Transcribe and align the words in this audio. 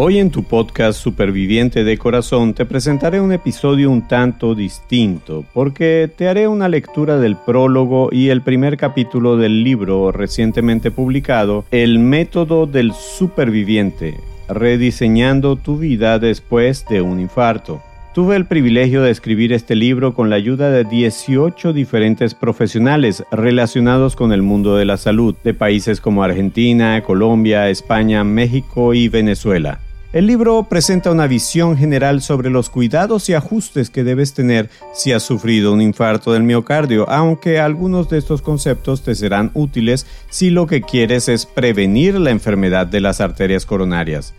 Hoy 0.00 0.20
en 0.20 0.30
tu 0.30 0.44
podcast 0.44 1.00
Superviviente 1.00 1.82
de 1.82 1.98
Corazón 1.98 2.54
te 2.54 2.64
presentaré 2.64 3.20
un 3.20 3.32
episodio 3.32 3.90
un 3.90 4.06
tanto 4.06 4.54
distinto, 4.54 5.44
porque 5.52 6.08
te 6.16 6.28
haré 6.28 6.46
una 6.46 6.68
lectura 6.68 7.18
del 7.18 7.34
prólogo 7.34 8.08
y 8.12 8.28
el 8.28 8.42
primer 8.42 8.76
capítulo 8.76 9.36
del 9.36 9.64
libro 9.64 10.12
recientemente 10.12 10.92
publicado, 10.92 11.64
El 11.72 11.98
método 11.98 12.66
del 12.66 12.92
superviviente, 12.92 14.20
rediseñando 14.48 15.56
tu 15.56 15.78
vida 15.78 16.20
después 16.20 16.86
de 16.88 17.02
un 17.02 17.18
infarto. 17.18 17.82
Tuve 18.14 18.36
el 18.36 18.46
privilegio 18.46 19.02
de 19.02 19.10
escribir 19.10 19.52
este 19.52 19.74
libro 19.74 20.14
con 20.14 20.30
la 20.30 20.36
ayuda 20.36 20.70
de 20.70 20.84
18 20.84 21.72
diferentes 21.72 22.36
profesionales 22.36 23.24
relacionados 23.32 24.14
con 24.14 24.30
el 24.30 24.42
mundo 24.42 24.76
de 24.76 24.84
la 24.84 24.96
salud, 24.96 25.34
de 25.42 25.54
países 25.54 26.00
como 26.00 26.22
Argentina, 26.22 27.02
Colombia, 27.02 27.68
España, 27.68 28.22
México 28.22 28.94
y 28.94 29.08
Venezuela. 29.08 29.80
El 30.10 30.26
libro 30.26 30.62
presenta 30.70 31.10
una 31.10 31.26
visión 31.26 31.76
general 31.76 32.22
sobre 32.22 32.48
los 32.48 32.70
cuidados 32.70 33.28
y 33.28 33.34
ajustes 33.34 33.90
que 33.90 34.04
debes 34.04 34.32
tener 34.32 34.70
si 34.94 35.12
has 35.12 35.22
sufrido 35.22 35.70
un 35.70 35.82
infarto 35.82 36.32
del 36.32 36.44
miocardio, 36.44 37.06
aunque 37.10 37.60
algunos 37.60 38.08
de 38.08 38.16
estos 38.16 38.40
conceptos 38.40 39.02
te 39.02 39.14
serán 39.14 39.50
útiles 39.52 40.06
si 40.30 40.48
lo 40.48 40.66
que 40.66 40.80
quieres 40.80 41.28
es 41.28 41.44
prevenir 41.44 42.18
la 42.18 42.30
enfermedad 42.30 42.86
de 42.86 43.02
las 43.02 43.20
arterias 43.20 43.66
coronarias. 43.66 44.32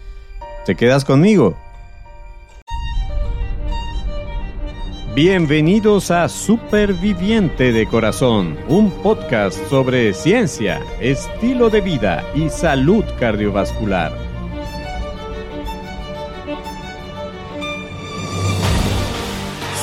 ¿Te 0.66 0.74
quedas 0.74 1.06
conmigo? 1.06 1.56
Bienvenidos 5.14 6.10
a 6.10 6.30
Superviviente 6.30 7.72
de 7.72 7.86
Corazón, 7.86 8.58
un 8.70 8.90
podcast 8.90 9.56
sobre 9.70 10.16
ciencia, 10.16 10.82
estilo 11.00 11.70
de 11.70 11.82
vida 11.82 12.26
y 12.34 12.50
salud 12.50 13.04
cardiovascular. 13.20 14.29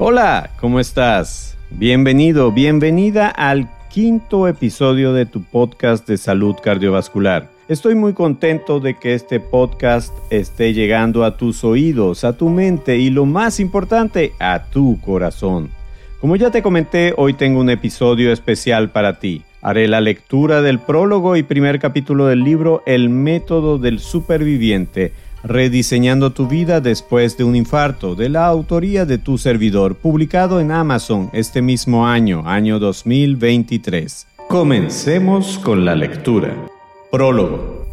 Hola, 0.00 0.50
¿cómo 0.60 0.78
estás? 0.78 1.58
Bienvenido, 1.70 2.52
bienvenida 2.52 3.26
al 3.26 3.68
quinto 3.90 4.46
episodio 4.46 5.12
de 5.12 5.26
tu 5.26 5.42
podcast 5.42 6.06
de 6.06 6.16
salud 6.16 6.54
cardiovascular. 6.62 7.50
Estoy 7.66 7.96
muy 7.96 8.12
contento 8.12 8.78
de 8.78 8.94
que 8.94 9.14
este 9.14 9.40
podcast 9.40 10.14
esté 10.30 10.72
llegando 10.72 11.24
a 11.24 11.36
tus 11.36 11.64
oídos, 11.64 12.22
a 12.22 12.36
tu 12.36 12.48
mente 12.48 12.96
y 12.98 13.10
lo 13.10 13.26
más 13.26 13.58
importante, 13.58 14.34
a 14.38 14.66
tu 14.70 15.00
corazón. 15.00 15.68
Como 16.20 16.36
ya 16.36 16.52
te 16.52 16.62
comenté, 16.62 17.12
hoy 17.16 17.34
tengo 17.34 17.58
un 17.58 17.68
episodio 17.68 18.32
especial 18.32 18.90
para 18.90 19.18
ti. 19.18 19.42
Haré 19.62 19.88
la 19.88 20.00
lectura 20.00 20.62
del 20.62 20.78
prólogo 20.78 21.34
y 21.34 21.42
primer 21.42 21.80
capítulo 21.80 22.26
del 22.26 22.44
libro 22.44 22.84
El 22.86 23.10
método 23.10 23.78
del 23.78 23.98
superviviente 23.98 25.12
Rediseñando 25.44 26.32
tu 26.32 26.48
vida 26.48 26.80
después 26.80 27.36
de 27.36 27.44
un 27.44 27.54
infarto, 27.54 28.16
de 28.16 28.28
la 28.28 28.46
autoría 28.46 29.06
de 29.06 29.18
tu 29.18 29.38
servidor, 29.38 29.94
publicado 29.94 30.60
en 30.60 30.72
Amazon 30.72 31.30
este 31.32 31.62
mismo 31.62 32.08
año, 32.08 32.42
año 32.44 32.80
2023. 32.80 34.26
Comencemos 34.48 35.58
con 35.60 35.84
la 35.84 35.94
lectura. 35.94 36.56
Prólogo. 37.12 37.86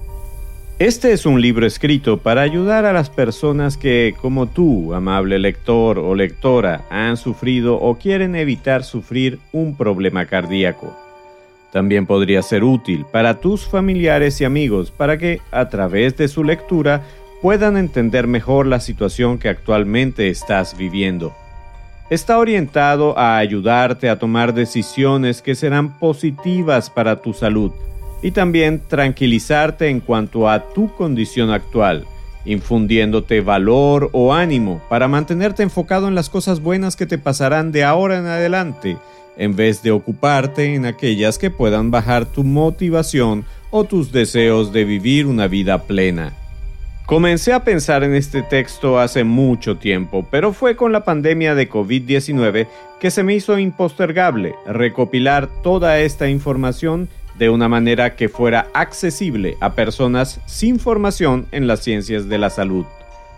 Este 0.80 1.14
es 1.14 1.26
un 1.26 1.40
libro 1.40 1.68
escrito 1.68 2.18
para 2.18 2.42
ayudar 2.42 2.84
a 2.84 2.94
las 2.94 3.10
personas 3.10 3.78
que, 3.78 4.16
como 4.20 4.48
tú, 4.48 4.94
amable 4.94 5.38
lector 5.38 6.00
o 6.00 6.16
lectora, 6.16 6.84
han 6.90 7.16
sufrido 7.16 7.76
o 7.76 7.96
quieren 7.96 8.36
evitar 8.36 8.84
sufrir 8.84 9.40
un 9.54 9.78
problema 9.78 10.26
cardíaco. 10.26 10.94
También 11.72 12.06
podría 12.06 12.42
ser 12.42 12.64
útil 12.64 13.06
para 13.12 13.40
tus 13.40 13.66
familiares 13.66 14.42
y 14.42 14.46
amigos 14.46 14.92
para 14.92 15.18
que, 15.18 15.42
a 15.52 15.70
través 15.70 16.18
de 16.18 16.28
su 16.28 16.44
lectura, 16.44 17.04
puedan 17.46 17.78
entender 17.78 18.26
mejor 18.26 18.66
la 18.66 18.80
situación 18.80 19.38
que 19.38 19.50
actualmente 19.50 20.30
estás 20.30 20.76
viviendo. 20.76 21.32
Está 22.10 22.40
orientado 22.40 23.16
a 23.20 23.38
ayudarte 23.38 24.10
a 24.10 24.18
tomar 24.18 24.56
decisiones 24.56 25.44
que 25.44 25.54
serán 25.54 26.00
positivas 26.00 26.90
para 26.90 27.22
tu 27.22 27.34
salud 27.34 27.72
y 28.24 28.32
también 28.32 28.82
tranquilizarte 28.88 29.90
en 29.90 30.00
cuanto 30.00 30.50
a 30.50 30.74
tu 30.74 30.92
condición 30.96 31.52
actual, 31.52 32.08
infundiéndote 32.46 33.42
valor 33.42 34.10
o 34.12 34.34
ánimo 34.34 34.82
para 34.90 35.08
mantenerte 35.08 35.62
enfocado 35.62 36.08
en 36.08 36.16
las 36.16 36.32
cosas 36.32 36.62
buenas 36.62 36.96
que 36.96 37.06
te 37.06 37.20
pasarán 37.20 37.72
de 37.72 37.84
ahora 37.84 38.18
en 38.18 38.26
adelante, 38.26 38.98
en 39.38 39.56
vez 39.56 39.84
de 39.84 39.92
ocuparte 39.92 40.74
en 40.74 40.88
aquellas 40.88 41.38
que 41.38 41.52
puedan 41.52 41.92
bajar 41.92 42.26
tu 42.26 42.44
motivación 42.44 43.46
o 43.70 43.84
tus 43.84 44.12
deseos 44.12 44.74
de 44.74 44.84
vivir 44.84 45.28
una 45.28 45.46
vida 45.46 45.84
plena. 45.84 46.34
Comencé 47.06 47.54
a 47.54 47.64
pensar 47.64 48.04
en 48.04 48.16
este 48.16 48.42
texto 48.42 48.98
hace 48.98 49.24
mucho 49.24 49.78
tiempo, 49.78 50.26
pero 50.32 50.54
fue 50.54 50.76
con 50.76 50.92
la 50.92 51.04
pandemia 51.04 51.54
de 51.54 51.70
COVID-19 51.70 52.68
que 53.00 53.12
se 53.12 53.22
me 53.22 53.36
hizo 53.36 53.60
impostergable 53.60 54.56
recopilar 54.66 55.48
toda 55.62 56.00
esta 56.00 56.28
información 56.28 57.08
de 57.38 57.52
una 57.52 57.70
manera 57.70 58.16
que 58.16 58.28
fuera 58.28 58.70
accesible 58.74 59.56
a 59.60 59.76
personas 59.76 60.42
sin 60.48 60.80
formación 60.80 61.46
en 61.52 61.68
las 61.68 61.82
ciencias 61.82 62.28
de 62.28 62.40
la 62.40 62.50
salud. 62.50 62.86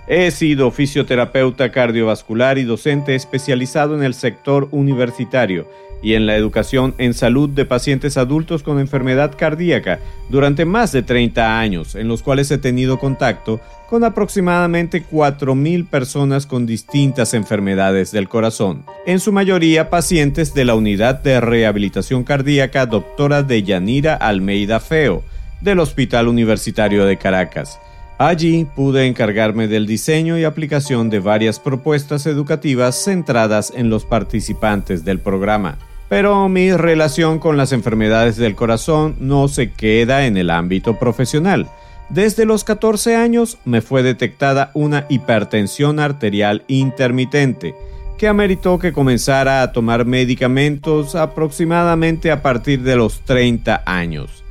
He 0.07 0.31
sido 0.31 0.71
fisioterapeuta 0.71 1.69
cardiovascular 1.69 2.57
y 2.57 2.63
docente 2.63 3.13
especializado 3.13 3.93
en 3.93 4.03
el 4.03 4.13
sector 4.13 4.69
universitario 4.71 5.67
y 6.01 6.13
en 6.13 6.25
la 6.25 6.37
educación 6.37 6.95
en 6.97 7.13
salud 7.13 7.49
de 7.49 7.65
pacientes 7.65 8.15
adultos 8.15 8.63
con 8.63 8.79
enfermedad 8.79 9.33
cardíaca 9.37 9.99
durante 10.29 10.63
más 10.63 10.93
de 10.93 11.03
30 11.03 11.59
años, 11.59 11.95
en 11.95 12.07
los 12.07 12.23
cuales 12.23 12.49
he 12.51 12.57
tenido 12.57 12.99
contacto 12.99 13.59
con 13.89 14.05
aproximadamente 14.05 15.03
4.000 15.03 15.87
personas 15.87 16.45
con 16.45 16.65
distintas 16.65 17.33
enfermedades 17.33 18.11
del 18.13 18.29
corazón, 18.29 18.85
en 19.05 19.19
su 19.19 19.33
mayoría 19.33 19.89
pacientes 19.89 20.53
de 20.53 20.63
la 20.63 20.75
Unidad 20.75 21.21
de 21.21 21.41
Rehabilitación 21.41 22.23
Cardíaca 22.23 22.85
Doctora 22.85 23.43
Deyanira 23.43 24.13
Almeida 24.13 24.79
Feo, 24.79 25.23
del 25.59 25.79
Hospital 25.79 26.27
Universitario 26.29 27.05
de 27.05 27.17
Caracas 27.17 27.79
Allí 28.19 28.65
pude 28.75 29.05
encargarme 29.05 29.67
del 29.67 29.85
diseño 29.85 30.39
y 30.39 30.43
aplicación 30.43 31.11
de 31.11 31.19
varias 31.19 31.59
propuestas 31.59 32.25
educativas 32.25 33.03
centradas 33.03 33.71
en 33.75 33.91
los 33.91 34.05
participantes 34.05 35.05
del 35.05 35.19
programa. 35.19 35.77
Pero 36.09 36.49
mi 36.49 36.71
relación 36.71 37.37
con 37.37 37.57
las 37.57 37.73
enfermedades 37.73 38.37
del 38.37 38.55
corazón 38.55 39.17
no 39.19 39.47
se 39.47 39.71
queda 39.71 40.25
en 40.25 40.37
el 40.37 40.49
ámbito 40.49 40.97
profesional. 40.97 41.67
Desde 42.09 42.45
los 42.45 42.63
14 42.63 43.15
años 43.15 43.59
me 43.65 43.81
fue 43.81 44.01
detectada 44.01 44.71
una 44.73 45.05
hipertensión 45.09 45.99
arterial 45.99 46.63
intermitente, 46.67 47.75
que 48.17 48.27
ameritó 48.27 48.79
que 48.79 48.93
comenzara 48.93 49.61
a 49.61 49.71
tomar 49.73 50.05
medicamentos 50.05 51.13
aproximadamente 51.15 52.31
a 52.31 52.41
partir 52.41 52.81
de 52.81 52.95
los 52.95 53.19
30 53.25 53.83
años. 53.85 54.43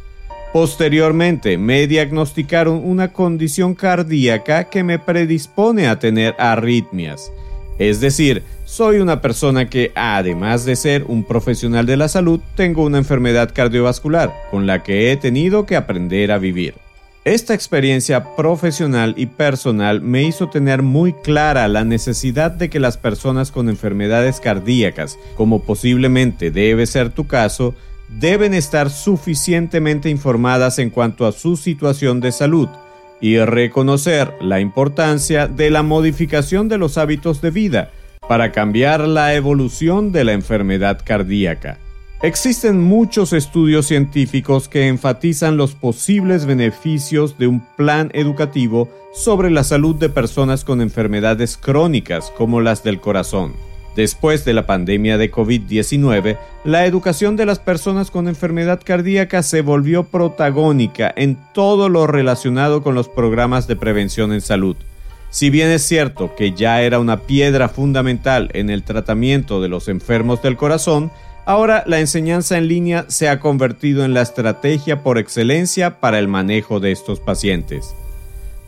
Posteriormente 0.57 1.59
me 1.59 1.87
diagnosticaron 1.87 2.81
una 2.83 3.13
condición 3.13 3.75
cardíaca 3.75 4.71
que 4.71 4.83
me 4.83 4.99
predispone 4.99 5.87
a 5.87 5.99
tener 5.99 6.35
arritmias. 6.39 7.31
Es 7.79 8.01
decir, 8.01 8.43
soy 8.65 9.01
una 9.01 9.21
persona 9.21 9.69
que, 9.69 9.93
además 9.95 10.65
de 10.65 10.77
ser 10.77 11.05
un 11.09 11.25
profesional 11.25 11.85
de 11.85 11.99
la 11.99 12.09
salud, 12.09 12.41
tengo 12.55 12.85
una 12.85 12.97
enfermedad 12.97 13.53
cardiovascular 13.53 14.33
con 14.51 14.67
la 14.67 14.83
que 14.83 15.13
he 15.13 15.19
tenido 15.19 15.67
que 15.67 15.77
aprender 15.77 16.33
a 16.33 16.39
vivir. 16.39 16.73
Esta 17.27 17.53
experiencia 17.53 18.35
profesional 18.35 19.13
y 19.19 19.27
personal 19.27 20.01
me 20.01 20.23
hizo 20.23 20.49
tener 20.49 20.81
muy 20.81 21.13
clara 21.13 21.69
la 21.69 21.85
necesidad 21.85 22.51
de 22.51 22.71
que 22.71 22.81
las 22.81 22.97
personas 22.97 23.51
con 23.51 23.69
enfermedades 23.69 24.41
cardíacas, 24.41 25.19
como 25.35 25.61
posiblemente 25.65 26.51
debe 26.51 26.87
ser 26.87 27.11
tu 27.11 27.27
caso, 27.27 27.75
deben 28.09 28.55
estar 28.55 28.91
suficientemente 28.91 30.11
informadas 30.11 30.79
en 30.79 30.91
cuanto 30.91 31.27
a 31.27 31.33
su 31.33 31.57
situación 31.57 32.21
de 32.21 32.33
salud 32.33 32.69
y 33.21 33.39
reconocer 33.39 34.35
la 34.41 34.61
importancia 34.61 35.47
de 35.49 35.71
la 35.71 35.83
modificación 35.83 36.69
de 36.69 36.79
los 36.79 36.99
hábitos 36.99 37.41
de 37.41 37.51
vida 37.51 37.91
para 38.29 38.53
cambiar 38.53 39.01
la 39.07 39.35
evolución 39.35 40.13
de 40.13 40.25
la 40.25 40.33
enfermedad 40.33 41.01
cardíaca. 41.05 41.79
Existen 42.23 42.81
muchos 42.83 43.33
estudios 43.33 43.87
científicos 43.87 44.69
que 44.69 44.89
enfatizan 44.89 45.59
los 45.59 45.75
posibles 45.75 46.47
beneficios 46.47 47.37
de 47.39 47.47
un 47.47 47.61
plan 47.77 48.11
educativo 48.15 48.89
sobre 49.13 49.51
la 49.51 49.65
salud 49.65 49.95
de 49.97 50.09
personas 50.09 50.65
con 50.65 50.81
enfermedades 50.81 51.59
crónicas 51.59 52.33
como 52.37 52.61
las 52.63 52.83
del 52.83 53.01
corazón. 53.01 53.53
Después 53.97 54.45
de 54.45 54.53
la 54.53 54.67
pandemia 54.67 55.17
de 55.17 55.33
COVID-19, 55.33 56.37
la 56.65 56.85
educación 56.85 57.35
de 57.37 57.47
las 57.47 57.59
personas 57.59 58.11
con 58.11 58.29
enfermedad 58.29 58.83
cardíaca 58.85 59.43
se 59.43 59.63
volvió 59.63 60.05
protagónica 60.05 61.13
en 61.17 61.39
todo 61.55 61.89
lo 61.89 62.07
relacionado 62.07 62.83
con 62.83 62.95
los 62.95 63.09
programas 63.09 63.67
de 63.67 63.75
prevención 63.75 64.35
en 64.35 64.43
salud. 64.43 64.77
Si 65.31 65.49
bien 65.49 65.71
es 65.71 65.83
cierto 65.83 66.35
que 66.37 66.53
ya 66.53 66.83
era 66.83 66.99
una 66.99 67.23
piedra 67.23 67.71
fundamental 67.71 68.51
en 68.53 68.69
el 68.69 68.83
tratamiento 68.83 69.63
de 69.63 69.69
los 69.69 69.89
enfermos 69.89 70.43
del 70.43 70.59
corazón, 70.59 71.11
ahora 71.47 71.83
la 71.87 71.99
enseñanza 71.99 72.59
en 72.59 72.69
línea 72.69 73.07
se 73.09 73.31
ha 73.31 73.41
convertido 73.41 74.05
en 74.05 74.13
la 74.13 74.21
estrategia 74.21 75.03
por 75.03 75.17
excelencia 75.17 76.01
para 76.01 76.19
el 76.19 76.29
manejo 76.29 76.81
de 76.81 76.93
estos 76.93 77.19
pacientes. 77.19 77.95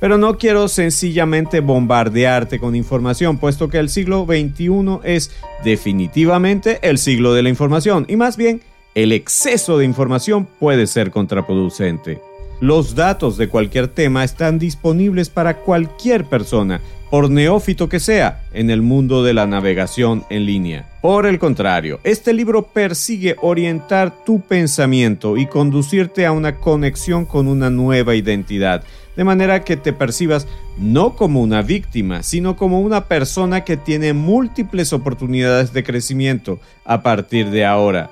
Pero 0.01 0.17
no 0.17 0.39
quiero 0.39 0.69
sencillamente 0.69 1.61
bombardearte 1.61 2.59
con 2.59 2.77
información, 2.77 3.39
puesto 3.39 3.69
que 3.69 3.79
el 3.79 3.89
siglo 3.89 4.27
XXI 4.27 5.01
es 5.03 5.33
definitivamente 5.65 6.79
el 6.83 6.99
siglo 6.99 7.35
de 7.35 7.43
la 7.43 7.49
información, 7.49 8.07
y 8.09 8.17
más 8.17 8.37
bien 8.37 8.63
el 8.95 9.13
exceso 9.13 9.79
de 9.79 9.85
información 9.85 10.47
puede 10.59 10.87
ser 10.87 11.11
contraproducente. 11.11 12.21
Los 12.61 12.97
datos 12.97 13.37
de 13.37 13.49
cualquier 13.49 13.87
tema 13.87 14.25
están 14.25 14.59
disponibles 14.59 15.31
para 15.31 15.59
cualquier 15.59 16.25
persona, 16.25 16.81
por 17.09 17.31
neófito 17.31 17.89
que 17.89 18.01
sea, 18.01 18.43
en 18.53 18.71
el 18.71 18.83
mundo 18.83 19.23
de 19.23 19.33
la 19.33 19.47
navegación 19.47 20.25
en 20.29 20.45
línea. 20.45 20.89
Por 21.01 21.27
el 21.27 21.39
contrario, 21.39 22.01
este 22.03 22.33
libro 22.33 22.63
persigue 22.63 23.37
orientar 23.41 24.25
tu 24.25 24.41
pensamiento 24.41 25.37
y 25.37 25.47
conducirte 25.47 26.27
a 26.27 26.33
una 26.33 26.57
conexión 26.57 27.25
con 27.25 27.47
una 27.47 27.71
nueva 27.71 28.17
identidad 28.17 28.83
de 29.19 29.25
manera 29.25 29.65
que 29.65 29.77
te 29.77 29.93
percibas 29.93 30.47
no 30.79 31.17
como 31.17 31.43
una 31.43 31.61
víctima, 31.61 32.23
sino 32.23 32.57
como 32.57 32.81
una 32.81 33.07
persona 33.07 33.65
que 33.65 33.77
tiene 33.77 34.13
múltiples 34.13 34.93
oportunidades 34.93 35.73
de 35.73 35.83
crecimiento 35.83 36.61
a 36.85 37.03
partir 37.03 37.51
de 37.51 37.65
ahora. 37.65 38.11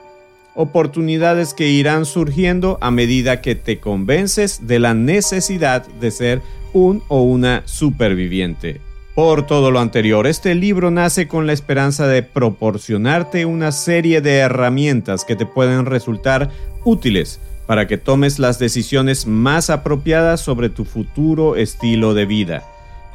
Oportunidades 0.56 1.54
que 1.54 1.68
irán 1.68 2.06
surgiendo 2.06 2.76
a 2.80 2.90
medida 2.90 3.40
que 3.40 3.54
te 3.54 3.78
convences 3.78 4.66
de 4.66 4.80
la 4.80 4.94
necesidad 4.94 5.86
de 6.00 6.10
ser 6.10 6.42
un 6.72 7.04
o 7.06 7.22
una 7.22 7.62
superviviente. 7.66 8.80
Por 9.14 9.46
todo 9.46 9.70
lo 9.70 9.78
anterior, 9.78 10.26
este 10.26 10.56
libro 10.56 10.90
nace 10.90 11.28
con 11.28 11.46
la 11.46 11.52
esperanza 11.52 12.08
de 12.08 12.24
proporcionarte 12.24 13.46
una 13.46 13.70
serie 13.70 14.20
de 14.20 14.38
herramientas 14.38 15.24
que 15.24 15.36
te 15.36 15.46
pueden 15.46 15.86
resultar 15.86 16.50
útiles 16.84 17.38
para 17.66 17.86
que 17.86 17.98
tomes 17.98 18.38
las 18.38 18.58
decisiones 18.58 19.26
más 19.26 19.70
apropiadas 19.70 20.40
sobre 20.40 20.68
tu 20.68 20.84
futuro 20.84 21.56
estilo 21.56 22.14
de 22.14 22.26
vida. 22.26 22.64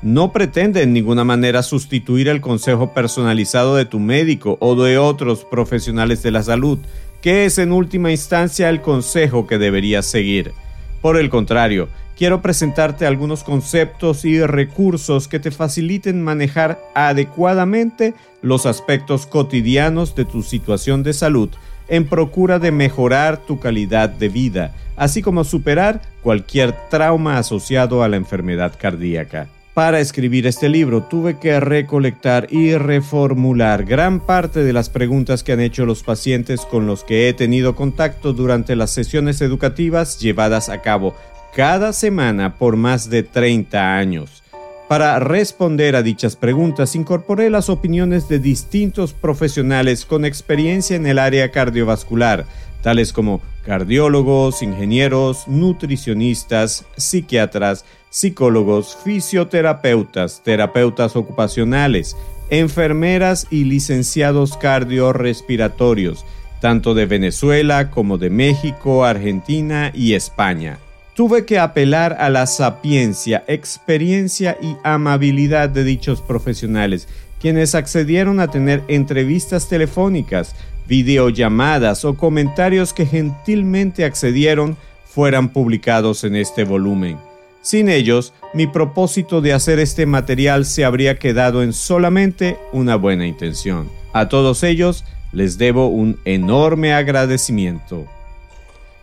No 0.02 0.32
pretende 0.34 0.82
en 0.82 0.94
ninguna 0.94 1.24
manera 1.24 1.64
sustituir 1.64 2.28
el 2.28 2.42
consejo 2.42 2.94
personalizado 2.94 3.76
de 3.76 3.86
tu 3.86 4.00
médico 4.00 4.58
o 4.60 4.76
de 4.76 4.98
otros 4.98 5.46
profesionales 5.46 6.24
de 6.24 6.32
la 6.32 6.44
salud, 6.44 6.80
que 7.22 7.46
es 7.46 7.60
en 7.60 7.72
última 7.72 8.12
instancia 8.12 8.70
el 8.70 8.82
consejo 8.82 9.46
que 9.46 9.60
deberías 9.60 10.08
seguir. 10.08 10.54
Por 11.02 11.18
el 11.18 11.30
contrario, 11.30 11.88
quiero 12.18 12.42
presentarte 12.42 13.06
algunos 13.06 13.44
conceptos 13.44 14.26
y 14.26 14.44
recursos 14.44 15.28
que 15.28 15.40
te 15.40 15.52
faciliten 15.52 16.22
manejar 16.24 16.80
adecuadamente 16.96 18.16
los 18.42 18.66
aspectos 18.66 19.28
cotidianos 19.28 20.16
de 20.16 20.26
tu 20.26 20.42
situación 20.42 21.04
de 21.04 21.14
salud 21.14 21.50
en 21.92 22.06
procura 22.06 22.58
de 22.58 22.72
mejorar 22.72 23.38
tu 23.46 23.60
calidad 23.60 24.10
de 24.10 24.30
vida, 24.30 24.74
así 24.96 25.22
como 25.22 25.44
superar 25.44 26.02
cualquier 26.24 26.74
trauma 26.90 27.38
asociado 27.38 28.02
a 28.02 28.08
la 28.08 28.16
enfermedad 28.16 28.74
cardíaca. 28.80 29.48
Para 29.74 30.00
escribir 30.00 30.48
este 30.48 30.70
libro 30.70 31.04
tuve 31.04 31.38
que 31.38 31.60
recolectar 31.60 32.48
y 32.50 32.76
reformular 32.76 33.84
gran 33.86 34.22
parte 34.22 34.64
de 34.64 34.74
las 34.74 34.90
preguntas 34.90 35.44
que 35.44 35.52
han 35.52 35.60
hecho 35.60 35.86
los 35.86 36.04
pacientes 36.04 36.62
con 36.62 36.88
los 36.88 37.04
que 37.04 37.28
he 37.28 37.34
tenido 37.34 37.76
contacto 37.76 38.34
durante 38.34 38.76
las 38.76 38.92
sesiones 38.92 39.42
educativas 39.42 40.20
llevadas 40.20 40.70
a 40.70 40.82
cabo 40.82 41.16
cada 41.54 41.92
semana 41.92 42.56
por 42.56 42.78
más 42.78 43.10
de 43.10 43.24
30 43.24 43.98
años. 43.98 44.44
Para 44.92 45.20
responder 45.20 45.96
a 45.96 46.04
dichas 46.04 46.36
preguntas, 46.36 46.98
incorporé 46.98 47.50
las 47.50 47.70
opiniones 47.70 48.28
de 48.28 48.40
distintos 48.40 49.14
profesionales 49.14 50.06
con 50.06 50.26
experiencia 50.26 50.98
en 50.98 51.08
el 51.08 51.18
área 51.18 51.50
cardiovascular, 51.50 52.46
tales 52.82 53.14
como 53.14 53.42
cardiólogos, 53.64 54.62
ingenieros, 54.62 55.48
nutricionistas, 55.48 56.84
psiquiatras, 56.98 57.86
psicólogos, 58.10 58.98
fisioterapeutas, 59.02 60.42
terapeutas 60.44 61.16
ocupacionales, 61.16 62.18
enfermeras 62.50 63.48
y 63.50 63.64
licenciados 63.64 64.58
cardiorrespiratorios, 64.58 66.26
tanto 66.60 66.96
de 66.96 67.06
Venezuela 67.06 67.92
como 67.92 68.18
de 68.18 68.30
México, 68.30 69.06
Argentina 69.06 69.94
y 69.96 70.16
España. 70.16 70.80
Tuve 71.14 71.46
que 71.46 71.60
apelar 71.60 72.16
a 72.20 72.30
la 72.30 72.46
sapiencia, 72.48 73.44
experiencia 73.48 74.58
y 74.62 74.78
amabilidad 74.84 75.70
de 75.70 75.84
dichos 75.84 76.22
profesionales, 76.22 77.08
quienes 77.40 77.76
accedieron 77.76 78.40
a 78.40 78.48
tener 78.48 78.82
entrevistas 78.88 79.68
telefónicas, 79.68 80.56
videollamadas 80.88 82.06
o 82.06 82.16
comentarios 82.16 82.94
que 82.94 83.06
gentilmente 83.06 84.06
accedieron 84.06 84.78
fueran 85.06 85.50
publicados 85.50 86.24
en 86.24 86.38
este 86.38 86.64
volumen. 86.64 87.18
Sin 87.62 87.90
ellos, 87.90 88.34
mi 88.54 88.66
propósito 88.66 89.42
de 89.42 89.54
hacer 89.54 89.80
este 89.80 90.06
material 90.06 90.66
se 90.66 90.86
habría 90.86 91.20
quedado 91.20 91.62
en 91.62 91.74
solamente 91.74 92.58
una 92.72 92.96
buena 92.96 93.28
intención. 93.28 93.90
A 94.14 94.30
todos 94.30 94.64
ellos 94.64 95.04
les 95.34 95.58
debo 95.58 95.88
un 95.88 96.20
enorme 96.26 96.94
agradecimiento. 96.94 98.08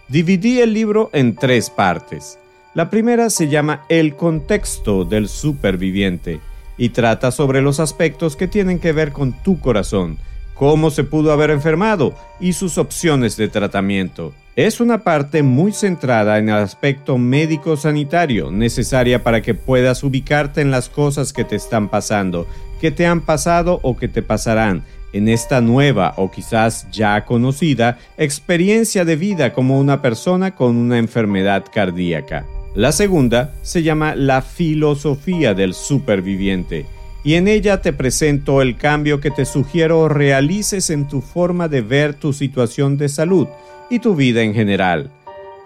Dividí 0.09 0.61
el 0.61 0.73
libro 0.73 1.11
en 1.13 1.35
tres 1.35 1.69
partes. 1.69 2.39
La 2.73 2.89
primera 2.89 3.29
se 3.29 3.49
llama 3.49 3.85
El 3.91 4.17
contexto 4.17 5.05
del 5.05 5.29
superviviente 5.29 6.41
y 6.79 6.89
trata 6.91 7.31
sobre 7.31 7.61
los 7.61 7.79
aspectos 7.79 8.35
que 8.35 8.49
tienen 8.49 8.79
que 8.79 8.93
ver 8.93 9.13
con 9.13 9.35
tu 9.43 9.61
corazón, 9.61 10.17
cómo 10.55 10.91
se 10.91 11.05
pudo 11.05 11.31
haber 11.31 11.51
enfermado 11.51 12.15
y 12.41 12.55
sus 12.55 12.79
opciones 12.79 13.37
de 13.37 13.49
tratamiento. 13.49 14.33
Es 14.57 14.81
una 14.81 15.05
parte 15.05 15.43
muy 15.43 15.73
centrada 15.73 16.39
en 16.39 16.49
el 16.49 16.57
aspecto 16.57 17.19
médico-sanitario, 17.19 18.51
necesaria 18.51 19.23
para 19.23 19.43
que 19.43 19.53
puedas 19.53 20.03
ubicarte 20.03 20.63
en 20.63 20.71
las 20.71 20.89
cosas 20.89 21.35
que 21.35 21.45
te 21.45 21.57
están 21.57 21.91
pasando, 21.91 22.47
que 22.81 22.91
te 22.91 23.07
han 23.07 23.21
pasado 23.21 23.79
o 23.83 23.95
que 23.99 24.09
te 24.09 24.23
pasarán, 24.23 24.85
en 25.13 25.29
esta 25.29 25.61
nueva 25.61 26.15
o 26.17 26.31
quizás 26.31 26.87
ya 26.91 27.25
conocida 27.25 27.99
experiencia 28.17 29.05
de 29.05 29.17
vida 29.17 29.53
como 29.53 29.79
una 29.79 30.03
persona 30.03 30.55
con 30.55 30.77
una 30.77 30.99
enfermedad 30.99 31.65
cardíaca. 31.73 32.47
La 32.75 32.93
segunda 32.93 33.55
se 33.63 33.83
llama 33.83 34.15
la 34.15 34.43
filosofía 34.43 35.55
del 35.55 35.75
superviviente 35.75 36.87
y 37.25 37.35
en 37.35 37.49
ella 37.49 37.83
te 37.83 37.93
presento 37.93 38.63
el 38.63 38.77
cambio 38.77 39.21
que 39.21 39.31
te 39.31 39.45
sugiero 39.45 40.09
realices 40.09 40.91
en 40.91 41.09
tu 41.09 41.21
forma 41.21 41.69
de 41.69 41.81
ver 41.81 42.15
tu 42.15 42.33
situación 42.33 42.97
de 42.97 43.09
salud 43.09 43.49
y 43.91 43.99
tu 43.99 44.15
vida 44.15 44.43
en 44.43 44.55
general. 44.55 45.11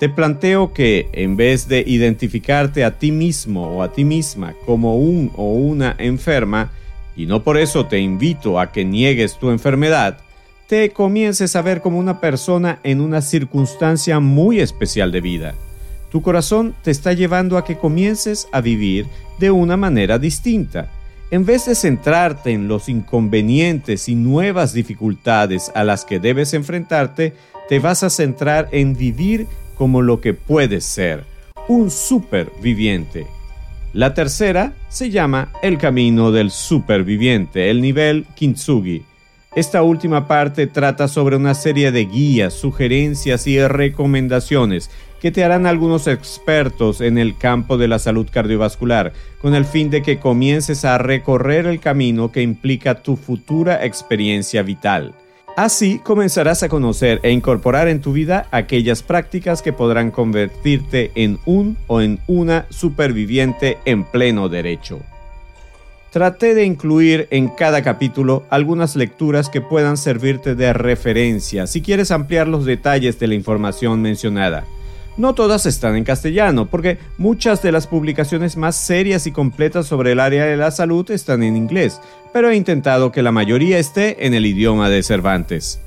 Te 0.01 0.09
planteo 0.09 0.73
que 0.73 1.09
en 1.13 1.37
vez 1.37 1.69
de 1.69 1.85
identificarte 1.87 2.85
a 2.85 2.99
ti 2.99 3.13
mismo 3.13 3.77
o 3.77 3.83
a 3.83 3.93
ti 3.93 4.05
misma 4.05 4.55
como 4.67 4.97
un 4.97 5.31
o 5.37 5.53
una 5.53 5.95
enferma, 5.99 6.73
y 7.17 7.27
no 7.27 7.43
por 7.43 7.59
eso 7.59 7.87
te 7.87 7.99
invito 7.99 8.59
a 8.59 8.73
que 8.73 8.85
niegues 8.85 9.39
tu 9.39 9.51
enfermedad, 9.51 10.19
te 10.67 10.91
comiences 10.91 11.55
a 11.55 11.63
ver 11.63 11.83
como 11.83 11.99
una 11.99 12.21
persona 12.21 12.79
en 12.83 13.01
una 13.01 13.21
circunstancia 13.21 14.21
muy 14.21 14.61
especial 14.61 15.13
de 15.13 15.21
vida. 15.21 15.55
Tu 16.11 16.23
corazón 16.23 16.75
te 16.83 16.91
está 16.91 17.13
llevando 17.13 17.59
a 17.59 17.65
que 17.65 17.77
comiences 17.77 18.49
a 18.53 18.61
vivir 18.61 19.07
de 19.39 19.51
una 19.51 19.77
manera 19.77 20.19
distinta. 20.19 20.91
En 21.31 21.47
vez 21.47 21.67
de 21.67 21.75
centrarte 21.75 22.53
en 22.53 22.69
los 22.69 22.89
inconvenientes 22.89 24.09
y 24.09 24.15
nuevas 24.15 24.75
dificultades 24.75 25.73
a 25.75 25.85
las 25.85 26.05
que 26.05 26.21
debes 26.21 26.53
enfrentarte, 26.53 27.35
te 27.69 27.79
vas 27.79 28.03
a 28.03 28.11
centrar 28.11 28.69
en 28.73 28.95
vivir 28.95 29.47
como 29.77 30.03
lo 30.03 30.21
que 30.21 30.35
puedes 30.35 30.85
ser, 30.85 31.25
un 31.69 31.91
superviviente. 31.91 33.27
La 33.95 34.15
tercera 34.15 34.73
se 34.89 35.11
llama 35.11 35.53
El 35.63 35.77
Camino 35.77 36.33
del 36.33 36.51
Superviviente, 36.51 37.69
el 37.69 37.83
nivel 37.83 38.25
Kintsugi. 38.35 39.03
Esta 39.55 39.83
última 39.83 40.27
parte 40.27 40.67
trata 40.67 41.09
sobre 41.09 41.37
una 41.37 41.53
serie 41.53 41.93
de 41.93 42.07
guías, 42.07 42.55
sugerencias 42.55 43.47
y 43.47 43.61
recomendaciones 43.61 44.91
que 45.21 45.31
te 45.31 45.45
harán 45.45 45.67
algunos 45.67 46.07
expertos 46.07 47.03
en 47.03 47.19
el 47.19 47.37
campo 47.37 47.77
de 47.77 47.87
la 47.87 47.99
salud 47.99 48.27
cardiovascular, 48.33 49.13
con 49.43 49.55
el 49.55 49.67
fin 49.67 49.91
de 49.91 50.01
que 50.01 50.19
comiences 50.19 50.87
a 50.87 50.97
recorrer 50.97 51.67
el 51.67 51.79
camino 51.79 52.33
que 52.33 52.41
implica 52.41 53.03
tu 53.03 53.17
futura 53.17 53.85
experiencia 53.85 54.63
vital. 54.63 55.15
Así 55.57 55.99
comenzarás 55.99 56.63
a 56.63 56.71
conocer 56.71 57.21
e 57.23 57.31
incorporar 57.31 57.87
en 57.89 58.01
tu 58.01 58.13
vida 58.13 58.47
aquellas 58.53 59.03
prácticas 59.03 59.61
que 59.61 59.75
podrán 59.75 60.11
convertirte 60.11 61.13
en 61.15 61.39
un 61.45 61.77
o 61.89 62.01
en 62.01 62.21
una 62.27 62.65
superviviente 62.71 63.77
en 63.85 64.05
pleno 64.05 64.49
derecho. 64.49 65.01
Traté 66.11 66.55
de 66.55 66.65
incluir 66.65 67.29
en 67.31 67.49
cada 67.49 67.83
capítulo 67.83 68.45
algunas 68.49 68.97
lecturas 68.97 69.51
que 69.51 69.61
puedan 69.61 69.99
servirte 69.99 70.55
de 70.55 70.73
referencia 70.73 71.67
si 71.67 71.83
quieres 71.83 72.11
ampliar 72.11 72.49
los 72.49 72.65
detalles 72.65 73.19
de 73.19 73.27
la 73.27 73.35
información 73.35 74.01
mencionada. 74.01 74.65
No 75.17 75.35
todas 75.35 75.67
están 75.67 75.97
en 75.97 76.05
castellano, 76.05 76.67
porque 76.67 76.99
muchas 77.19 77.63
de 77.63 77.71
las 77.71 77.87
publicaciones 77.87 78.57
más 78.57 78.77
serias 78.77 79.27
y 79.27 79.33
completas 79.33 79.87
sobre 79.87 80.13
el 80.13 80.21
área 80.21 80.47
de 80.47 80.57
la 80.57 80.71
salud 80.71 81.11
están 81.11 81.43
en 81.43 81.57
inglés, 81.57 82.01
pero 82.33 82.51
he 82.51 82.57
intentado 82.57 83.13
que 83.13 83.23
la 83.23 83.31
mayoría 83.31 83.79
esté 83.79 84.27
en 84.27 84.33
el 84.33 84.47
idioma 84.47 84.89
de 84.89 85.03
Cervantes. 85.03 85.81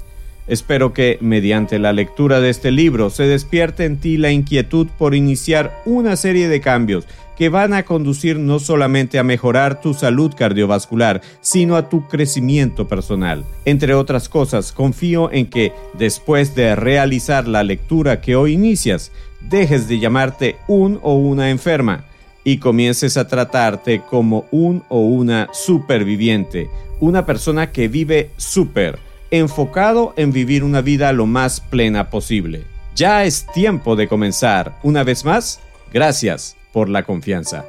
Espero 0.48 0.94
que, 0.94 1.18
mediante 1.22 1.80
la 1.80 1.92
lectura 1.92 2.40
de 2.40 2.52
este 2.52 2.70
libro, 2.70 3.10
se 3.10 3.24
despierte 3.24 3.86
en 3.86 3.98
ti 3.98 4.18
la 4.18 4.32
inquietud 4.32 4.88
por 4.96 5.16
iniciar 5.16 5.82
una 5.86 6.16
serie 6.18 6.48
de 6.48 6.62
cambios 6.62 7.08
que 7.38 7.50
van 7.50 7.74
a 7.74 7.84
conducir 7.84 8.38
no 8.40 8.60
solamente 8.60 9.20
a 9.20 9.24
mejorar 9.24 9.82
tu 9.82 9.94
salud 9.94 10.34
cardiovascular, 10.36 11.22
sino 11.42 11.76
a 11.76 11.90
tu 11.90 12.08
crecimiento 12.08 12.88
personal. 12.88 13.46
Entre 13.66 13.94
otras 13.94 14.30
cosas, 14.30 14.72
confío 14.72 15.32
en 15.32 15.48
que, 15.48 15.74
después 15.94 16.56
de 16.56 16.76
realizar 16.76 17.48
la 17.48 17.64
lectura 17.64 18.22
que 18.22 18.36
hoy 18.36 18.54
inicias, 18.54 19.12
dejes 19.42 19.88
de 19.88 20.00
llamarte 20.00 20.56
un 20.68 21.00
o 21.04 21.16
una 21.16 21.50
enferma 21.50 22.06
y 22.44 22.58
comiences 22.58 23.18
a 23.18 23.28
tratarte 23.28 24.02
como 24.10 24.46
un 24.52 24.84
o 24.90 25.00
una 25.00 25.50
superviviente, 25.52 26.70
una 27.00 27.26
persona 27.26 27.72
que 27.72 27.88
vive 27.88 28.30
súper, 28.38 29.00
enfocado 29.32 30.14
en 30.16 30.32
vivir 30.32 30.64
una 30.64 30.82
vida 30.82 31.12
lo 31.12 31.26
más 31.26 31.60
plena 31.60 32.10
posible. 32.10 32.64
Ya 32.96 33.26
es 33.26 33.46
tiempo 33.54 33.98
de 33.98 34.08
comenzar. 34.08 34.78
Una 34.84 35.04
vez 35.04 35.26
más, 35.26 35.60
gracias 35.92 36.56
por 36.76 36.90
la 36.90 37.04
confianza. 37.04 37.64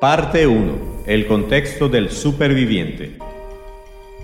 Parte 0.00 0.46
1. 0.46 1.02
El 1.04 1.26
contexto 1.26 1.90
del 1.90 2.10
superviviente. 2.10 3.18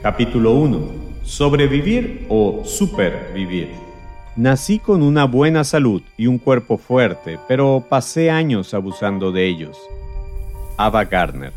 Capítulo 0.01 0.53
1. 0.53 0.89
Sobrevivir 1.23 2.25
o 2.31 2.63
supervivir. 2.65 3.69
Nací 4.37 4.79
con 4.79 5.03
una 5.03 5.27
buena 5.27 5.65
salud 5.65 6.01
y 6.17 6.27
un 6.27 6.39
cuerpo 6.39 6.79
fuerte, 6.79 7.39
pero 7.47 7.85
pasé 7.91 8.31
años 8.31 8.73
abusando 8.73 9.31
de 9.31 9.47
ellos. 9.47 9.77
Ava 10.79 11.05
Gardner. 11.05 11.53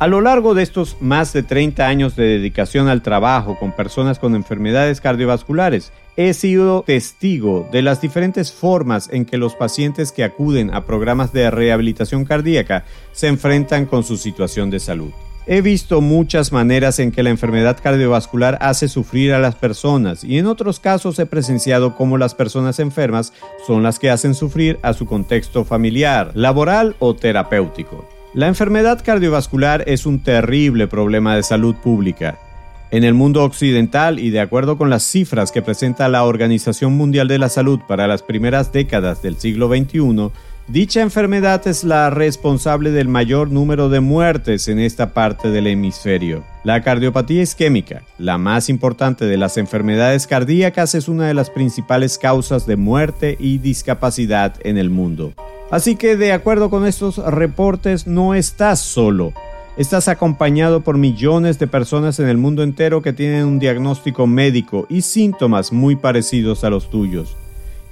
A 0.00 0.06
lo 0.06 0.20
largo 0.20 0.52
de 0.52 0.62
estos 0.62 0.98
más 1.00 1.32
de 1.32 1.42
30 1.42 1.86
años 1.86 2.14
de 2.14 2.24
dedicación 2.24 2.88
al 2.88 3.00
trabajo 3.00 3.58
con 3.58 3.72
personas 3.72 4.18
con 4.18 4.34
enfermedades 4.34 5.00
cardiovasculares, 5.00 5.94
he 6.28 6.34
sido 6.34 6.82
testigo 6.82 7.66
de 7.72 7.80
las 7.80 8.02
diferentes 8.02 8.52
formas 8.52 9.08
en 9.10 9.24
que 9.24 9.38
los 9.38 9.54
pacientes 9.54 10.12
que 10.12 10.22
acuden 10.22 10.70
a 10.74 10.84
programas 10.84 11.32
de 11.32 11.50
rehabilitación 11.50 12.26
cardíaca 12.26 12.84
se 13.12 13.28
enfrentan 13.28 13.86
con 13.86 14.04
su 14.04 14.18
situación 14.18 14.68
de 14.68 14.80
salud. 14.80 15.12
He 15.46 15.62
visto 15.62 16.02
muchas 16.02 16.52
maneras 16.52 16.98
en 16.98 17.10
que 17.10 17.22
la 17.22 17.30
enfermedad 17.30 17.78
cardiovascular 17.82 18.58
hace 18.60 18.86
sufrir 18.88 19.32
a 19.32 19.38
las 19.38 19.54
personas 19.54 20.22
y 20.22 20.36
en 20.36 20.46
otros 20.46 20.78
casos 20.78 21.18
he 21.18 21.24
presenciado 21.24 21.96
cómo 21.96 22.18
las 22.18 22.34
personas 22.34 22.80
enfermas 22.80 23.32
son 23.66 23.82
las 23.82 23.98
que 23.98 24.10
hacen 24.10 24.34
sufrir 24.34 24.78
a 24.82 24.92
su 24.92 25.06
contexto 25.06 25.64
familiar, 25.64 26.32
laboral 26.34 26.96
o 26.98 27.16
terapéutico. 27.16 28.06
La 28.34 28.46
enfermedad 28.46 29.02
cardiovascular 29.02 29.84
es 29.86 30.04
un 30.04 30.22
terrible 30.22 30.86
problema 30.86 31.34
de 31.34 31.42
salud 31.42 31.76
pública. 31.76 32.38
En 32.92 33.04
el 33.04 33.14
mundo 33.14 33.44
occidental 33.44 34.18
y 34.18 34.30
de 34.30 34.40
acuerdo 34.40 34.76
con 34.76 34.90
las 34.90 35.04
cifras 35.04 35.52
que 35.52 35.62
presenta 35.62 36.08
la 36.08 36.24
Organización 36.24 36.96
Mundial 36.96 37.28
de 37.28 37.38
la 37.38 37.48
Salud 37.48 37.78
para 37.86 38.08
las 38.08 38.24
primeras 38.24 38.72
décadas 38.72 39.22
del 39.22 39.36
siglo 39.36 39.68
XXI, 39.68 40.32
dicha 40.66 41.00
enfermedad 41.00 41.64
es 41.68 41.84
la 41.84 42.10
responsable 42.10 42.90
del 42.90 43.06
mayor 43.06 43.52
número 43.52 43.90
de 43.90 44.00
muertes 44.00 44.66
en 44.66 44.80
esta 44.80 45.14
parte 45.14 45.52
del 45.52 45.68
hemisferio. 45.68 46.42
La 46.64 46.82
cardiopatía 46.82 47.42
isquémica, 47.42 48.02
la 48.18 48.38
más 48.38 48.68
importante 48.68 49.24
de 49.24 49.36
las 49.36 49.56
enfermedades 49.56 50.26
cardíacas, 50.26 50.96
es 50.96 51.06
una 51.06 51.28
de 51.28 51.34
las 51.34 51.48
principales 51.48 52.18
causas 52.18 52.66
de 52.66 52.74
muerte 52.74 53.36
y 53.38 53.58
discapacidad 53.58 54.56
en 54.64 54.78
el 54.78 54.90
mundo. 54.90 55.32
Así 55.70 55.94
que 55.94 56.16
de 56.16 56.32
acuerdo 56.32 56.70
con 56.70 56.84
estos 56.84 57.18
reportes 57.18 58.08
no 58.08 58.34
estás 58.34 58.80
solo. 58.80 59.32
Estás 59.80 60.08
acompañado 60.08 60.82
por 60.82 60.98
millones 60.98 61.58
de 61.58 61.66
personas 61.66 62.20
en 62.20 62.28
el 62.28 62.36
mundo 62.36 62.62
entero 62.62 63.00
que 63.00 63.14
tienen 63.14 63.46
un 63.46 63.58
diagnóstico 63.58 64.26
médico 64.26 64.84
y 64.90 65.00
síntomas 65.00 65.72
muy 65.72 65.96
parecidos 65.96 66.64
a 66.64 66.68
los 66.68 66.90
tuyos. 66.90 67.34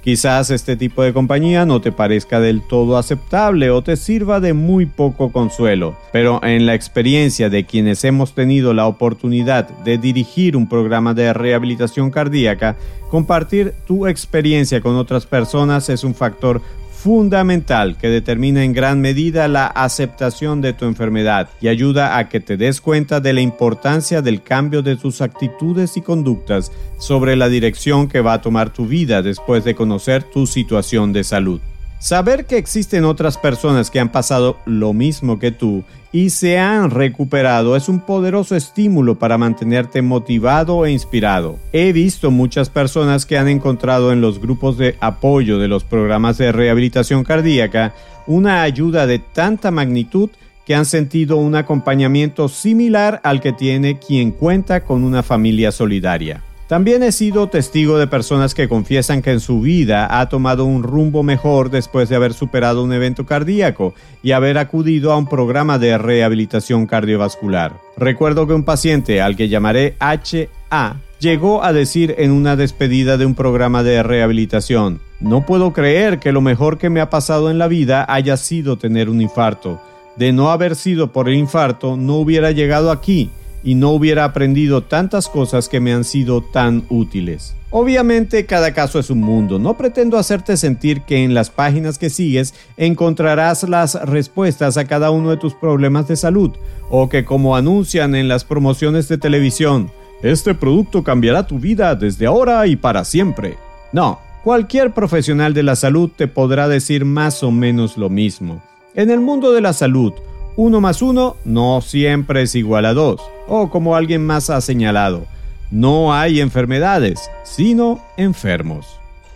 Quizás 0.03 0.51
este 0.51 0.77
tipo 0.77 1.01
de 1.01 1.13
compañía 1.13 1.65
no 1.65 1.81
te 1.81 1.91
parezca 1.91 2.39
del 2.39 2.61
todo 2.61 2.95
aceptable 2.95 3.71
o 3.71 3.81
te 3.81 3.95
sirva 3.97 4.39
de 4.39 4.53
muy 4.53 4.85
poco 4.85 5.31
consuelo, 5.31 5.97
pero 6.13 6.39
en 6.43 6.67
la 6.67 6.75
experiencia 6.75 7.49
de 7.49 7.65
quienes 7.65 8.03
hemos 8.03 8.35
tenido 8.35 8.75
la 8.75 8.85
oportunidad 8.85 9.67
de 9.79 9.97
dirigir 9.97 10.55
un 10.55 10.69
programa 10.69 11.15
de 11.15 11.33
rehabilitación 11.33 12.11
cardíaca, 12.11 12.77
compartir 13.09 13.73
tu 13.87 14.05
experiencia 14.05 14.79
con 14.79 14.95
otras 14.95 15.25
personas 15.25 15.89
es 15.89 16.03
un 16.03 16.13
factor 16.13 16.61
fundamental 17.01 17.95
que 17.95 18.09
determina 18.09 18.61
en 18.65 18.73
gran 18.73 18.99
medida 18.99 19.47
la 19.47 19.67
aceptación 19.67 20.59
de 20.59 20.73
tu 20.73 20.83
enfermedad 20.83 21.49
y 21.61 21.69
ayuda 21.69 22.17
a 22.17 22.27
que 22.27 22.41
te 22.41 22.57
des 22.57 22.81
cuenta 22.81 23.21
de 23.21 23.31
la 23.31 23.39
importancia 23.39 24.21
del 24.21 24.41
cambio 24.41 24.81
de 24.81 24.97
tus 24.97 25.21
actitudes 25.21 25.95
y 25.95 26.01
conductas 26.01 26.73
sobre 26.97 27.37
la 27.37 27.47
dirección 27.47 28.09
que 28.09 28.19
va 28.19 28.33
a 28.33 28.41
tomar 28.41 28.73
tu 28.73 28.85
vida 28.85 29.21
después 29.21 29.63
de 29.63 29.75
conocer 29.75 30.23
tu 30.23 30.45
situación 30.45 31.13
de 31.13 31.23
salud. 31.23 31.61
Saber 31.99 32.45
que 32.45 32.57
existen 32.57 33.03
otras 33.03 33.37
personas 33.37 33.91
que 33.91 33.99
han 33.99 34.09
pasado 34.09 34.57
lo 34.65 34.93
mismo 34.93 35.37
que 35.37 35.51
tú 35.51 35.83
y 36.13 36.29
se 36.29 36.57
han 36.57 36.91
recuperado 36.91 37.75
es 37.75 37.89
un 37.89 37.99
poderoso 37.99 38.55
estímulo 38.55 39.19
para 39.19 39.37
mantenerte 39.37 40.01
motivado 40.01 40.85
e 40.85 40.91
inspirado. 40.91 41.59
He 41.73 41.91
visto 41.91 42.31
muchas 42.31 42.69
personas 42.69 43.25
que 43.25 43.37
han 43.37 43.49
encontrado 43.49 44.13
en 44.13 44.21
los 44.21 44.39
grupos 44.39 44.77
de 44.77 44.95
apoyo 45.01 45.59
de 45.59 45.67
los 45.67 45.83
programas 45.83 46.37
de 46.37 46.53
rehabilitación 46.53 47.25
cardíaca 47.25 47.93
una 48.27 48.61
ayuda 48.61 49.05
de 49.05 49.19
tanta 49.19 49.69
magnitud 49.69 50.29
que 50.65 50.75
han 50.75 50.85
sentido 50.85 51.35
un 51.35 51.55
acompañamiento 51.55 52.47
similar 52.47 53.19
al 53.25 53.41
que 53.41 53.51
tiene 53.51 53.99
quien 53.99 54.31
cuenta 54.31 54.85
con 54.85 55.03
una 55.03 55.21
familia 55.21 55.73
solidaria. 55.73 56.43
También 56.69 57.01
he 57.01 57.11
sido 57.11 57.47
testigo 57.47 57.97
de 57.97 58.05
personas 58.05 58.53
que 58.53 58.69
confiesan 58.69 59.23
que 59.23 59.31
en 59.31 59.39
su 59.39 59.59
vida 59.59 60.19
ha 60.19 60.29
tomado 60.29 60.65
un 60.65 60.83
rumbo 60.83 61.23
mejor 61.23 61.71
después 61.71 62.09
de 62.09 62.15
haber 62.15 62.31
superado 62.31 62.83
un 62.83 62.93
evento 62.93 63.25
cardíaco 63.25 63.95
y 64.21 64.33
haber 64.33 64.59
acudido 64.59 65.11
a 65.11 65.17
un 65.17 65.25
programa 65.25 65.79
de 65.79 65.97
rehabilitación 65.97 66.85
cardiovascular. 66.85 67.73
Recuerdo 67.97 68.45
que 68.45 68.53
un 68.53 68.65
paciente 68.65 69.19
al 69.19 69.35
que 69.35 69.49
llamaré 69.49 69.95
HA 69.99 70.97
llegó 71.19 71.63
a 71.63 71.73
decir 71.73 72.13
en 72.19 72.29
una 72.29 72.55
despedida 72.55 73.17
de 73.17 73.25
un 73.25 73.33
programa 73.33 73.81
de 73.81 74.03
rehabilitación, 74.03 74.99
no 75.19 75.47
puedo 75.47 75.73
creer 75.73 76.19
que 76.19 76.31
lo 76.31 76.41
mejor 76.41 76.77
que 76.77 76.91
me 76.91 77.01
ha 77.01 77.09
pasado 77.09 77.49
en 77.49 77.57
la 77.57 77.67
vida 77.67 78.05
haya 78.07 78.37
sido 78.37 78.77
tener 78.77 79.09
un 79.09 79.21
infarto. 79.21 79.81
De 80.17 80.33
no 80.33 80.51
haber 80.51 80.75
sido 80.75 81.11
por 81.11 81.29
el 81.29 81.35
infarto, 81.35 81.97
no 81.97 82.17
hubiera 82.17 82.51
llegado 82.51 82.91
aquí 82.91 83.31
y 83.63 83.75
no 83.75 83.91
hubiera 83.91 84.25
aprendido 84.25 84.83
tantas 84.83 85.27
cosas 85.27 85.69
que 85.69 85.79
me 85.79 85.93
han 85.93 86.03
sido 86.03 86.41
tan 86.41 86.85
útiles. 86.89 87.55
Obviamente 87.71 88.47
cada 88.47 88.73
caso 88.73 88.97
es 88.97 89.11
un 89.11 89.21
mundo, 89.21 89.59
no 89.59 89.77
pretendo 89.77 90.17
hacerte 90.17 90.57
sentir 90.57 91.01
que 91.01 91.23
en 91.23 91.35
las 91.35 91.51
páginas 91.51 91.99
que 91.99 92.09
sigues 92.09 92.55
encontrarás 92.77 93.69
las 93.69 93.93
respuestas 94.05 94.77
a 94.77 94.85
cada 94.85 95.11
uno 95.11 95.29
de 95.29 95.37
tus 95.37 95.53
problemas 95.53 96.07
de 96.07 96.15
salud, 96.15 96.51
o 96.89 97.09
que 97.09 97.25
como 97.25 97.55
anuncian 97.55 98.15
en 98.15 98.27
las 98.27 98.43
promociones 98.43 99.07
de 99.07 99.19
televisión, 99.19 99.91
este 100.23 100.55
producto 100.55 101.03
cambiará 101.03 101.45
tu 101.45 101.59
vida 101.59 101.93
desde 101.93 102.25
ahora 102.25 102.65
y 102.65 102.75
para 102.75 103.05
siempre. 103.05 103.57
No, 103.93 104.19
cualquier 104.43 104.91
profesional 104.91 105.53
de 105.53 105.63
la 105.63 105.75
salud 105.75 106.09
te 106.15 106.27
podrá 106.27 106.67
decir 106.67 107.05
más 107.05 107.43
o 107.43 107.51
menos 107.51 107.97
lo 107.97 108.09
mismo. 108.09 108.63
En 108.95 109.11
el 109.11 109.19
mundo 109.19 109.53
de 109.53 109.61
la 109.61 109.73
salud, 109.73 110.13
1 110.59 110.81
más 110.81 111.01
1 111.01 111.37
no 111.45 111.79
siempre 111.79 112.41
es 112.41 112.53
igual 112.53 112.83
a 112.83 112.93
2, 112.93 113.21
o 113.47 113.69
como 113.69 113.95
alguien 113.95 114.25
más 114.25 114.49
ha 114.49 114.59
señalado, 114.59 115.25
no 115.71 116.13
hay 116.13 116.41
enfermedades, 116.41 117.31
sino 117.45 118.03
enfermos. 118.17 118.85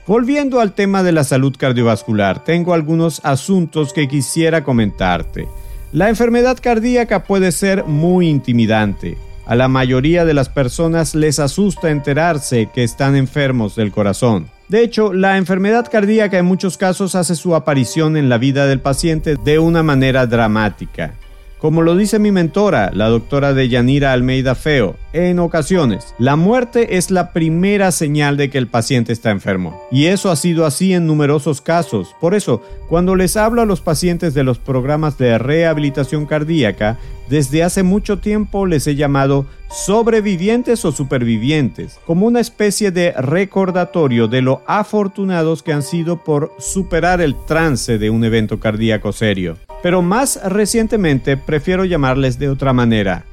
Volviendo 0.06 0.60
al 0.60 0.74
tema 0.74 1.02
de 1.02 1.14
la 1.14 1.24
salud 1.24 1.56
cardiovascular, 1.58 2.44
tengo 2.44 2.74
algunos 2.74 3.22
asuntos 3.24 3.94
que 3.94 4.10
quisiera 4.10 4.66
comentarte. 4.66 5.48
La 5.94 6.10
enfermedad 6.10 6.58
cardíaca 6.62 7.24
puede 7.24 7.54
ser 7.54 7.86
muy 7.86 8.28
intimidante. 8.28 9.18
A 9.46 9.56
la 9.56 9.70
mayoría 9.70 10.26
de 10.26 10.34
las 10.34 10.50
personas 10.50 11.16
les 11.16 11.40
asusta 11.40 11.90
enterarse 11.90 12.68
que 12.74 12.84
están 12.84 13.16
enfermos 13.16 13.78
del 13.78 13.94
corazón. 13.94 14.48
De 14.74 14.82
hecho, 14.82 15.14
la 15.14 15.38
enfermedad 15.38 15.88
cardíaca 15.88 16.40
en 16.40 16.46
muchos 16.46 16.80
casos 16.80 17.14
hace 17.14 17.36
su 17.36 17.54
aparición 17.54 18.18
en 18.18 18.28
la 18.28 18.40
vida 18.40 18.66
del 18.66 18.80
paciente 18.80 19.36
de 19.36 19.60
una 19.60 19.84
manera 19.84 20.26
dramática. 20.26 21.14
Como 21.60 21.84
lo 21.84 21.96
dice 21.96 22.18
mi 22.18 22.32
mentora, 22.32 22.90
la 22.92 23.08
doctora 23.08 23.54
Deyanira 23.54 24.14
Almeida 24.14 24.56
Feo, 24.56 24.96
en 25.14 25.40
ocasiones, 25.40 26.14
la 26.18 26.36
muerte 26.36 26.98
es 26.98 27.12
la 27.12 27.32
primera 27.32 27.92
señal 27.92 28.36
de 28.36 28.50
que 28.50 28.58
el 28.58 28.68
paciente 28.68 29.14
está 29.14 29.32
enfermo. 29.32 29.82
Y 29.92 30.08
eso 30.08 30.32
ha 30.32 30.36
sido 30.36 30.66
así 30.66 30.94
en 30.94 31.08
numerosos 31.08 31.62
casos. 31.62 32.16
Por 32.20 32.34
eso, 32.34 32.62
cuando 32.90 33.16
les 33.16 33.38
hablo 33.38 33.62
a 33.62 33.66
los 33.66 33.82
pacientes 33.82 34.34
de 34.34 34.44
los 34.44 34.60
programas 34.60 35.18
de 35.18 35.38
rehabilitación 35.38 36.26
cardíaca, 36.26 36.98
desde 37.30 37.64
hace 37.64 37.84
mucho 37.84 38.20
tiempo 38.20 38.66
les 38.66 38.86
he 38.88 38.96
llamado 38.96 39.46
sobrevivientes 39.70 40.84
o 40.86 40.92
supervivientes, 40.92 42.00
como 42.06 42.26
una 42.26 42.40
especie 42.40 42.92
de 42.92 43.12
recordatorio 43.14 44.28
de 44.28 44.42
lo 44.42 44.62
afortunados 44.68 45.64
que 45.64 45.74
han 45.74 45.84
sido 45.84 46.24
por 46.24 46.54
superar 46.60 47.22
el 47.22 47.36
trance 47.46 47.98
de 47.98 48.10
un 48.10 48.24
evento 48.24 48.60
cardíaco 48.60 49.12
serio 49.14 49.58
pero 49.84 50.02
más 50.02 50.40
recientemente 50.46 51.36
prefiero 51.36 51.84
llamarles 51.84 52.40
de 52.40 52.50
otra 52.50 52.72
manera, 52.72 53.26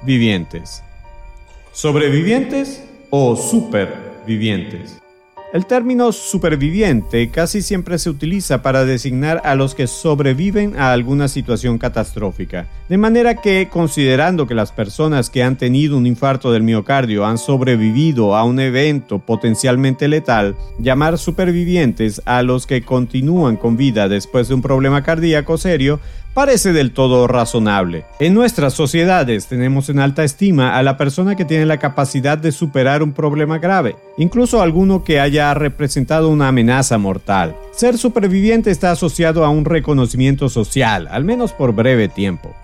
supervivientes. 0.00 0.82
¿Sobrevivientes 1.72 2.84
o 3.10 3.36
supervivientes? 3.36 4.98
El 5.52 5.64
término 5.64 6.12
superviviente 6.12 7.30
casi 7.30 7.62
siempre 7.62 7.98
se 7.98 8.10
utiliza 8.10 8.62
para 8.62 8.84
designar 8.84 9.40
a 9.44 9.54
los 9.54 9.74
que 9.74 9.86
sobreviven 9.86 10.76
a 10.76 10.92
alguna 10.92 11.28
situación 11.28 11.78
catastrófica, 11.78 12.66
de 12.88 12.98
manera 12.98 13.40
que, 13.40 13.68
considerando 13.70 14.46
que 14.46 14.54
las 14.54 14.72
personas 14.72 15.30
que 15.30 15.42
han 15.44 15.56
tenido 15.56 15.96
un 15.96 16.06
infarto 16.06 16.52
del 16.52 16.62
miocardio 16.62 17.24
han 17.24 17.38
sobrevivido 17.38 18.36
a 18.36 18.44
un 18.44 18.58
evento 18.58 19.20
potencialmente 19.20 20.08
letal, 20.08 20.56
llamar 20.78 21.16
supervivientes 21.16 22.20
a 22.26 22.42
los 22.42 22.66
que 22.66 22.82
continúan 22.82 23.56
con 23.56 23.76
vida 23.76 24.08
después 24.08 24.48
de 24.48 24.54
un 24.54 24.62
problema 24.62 25.04
cardíaco 25.04 25.56
serio 25.58 26.00
parece 26.36 26.74
del 26.74 26.92
todo 26.92 27.26
razonable. 27.26 28.04
En 28.20 28.34
nuestras 28.34 28.74
sociedades 28.74 29.46
tenemos 29.46 29.88
en 29.88 29.98
alta 29.98 30.22
estima 30.22 30.76
a 30.76 30.82
la 30.82 30.98
persona 30.98 31.34
que 31.34 31.46
tiene 31.46 31.64
la 31.64 31.78
capacidad 31.78 32.36
de 32.36 32.52
superar 32.52 33.02
un 33.02 33.14
problema 33.14 33.56
grave, 33.58 33.96
incluso 34.18 34.60
alguno 34.60 35.02
que 35.02 35.18
haya 35.18 35.54
representado 35.54 36.28
una 36.28 36.48
amenaza 36.48 36.98
mortal. 36.98 37.56
Ser 37.72 37.96
superviviente 37.96 38.70
está 38.70 38.90
asociado 38.90 39.46
a 39.46 39.48
un 39.48 39.64
reconocimiento 39.64 40.50
social, 40.50 41.08
al 41.10 41.24
menos 41.24 41.54
por 41.54 41.72
breve 41.72 42.06
tiempo. 42.08 42.54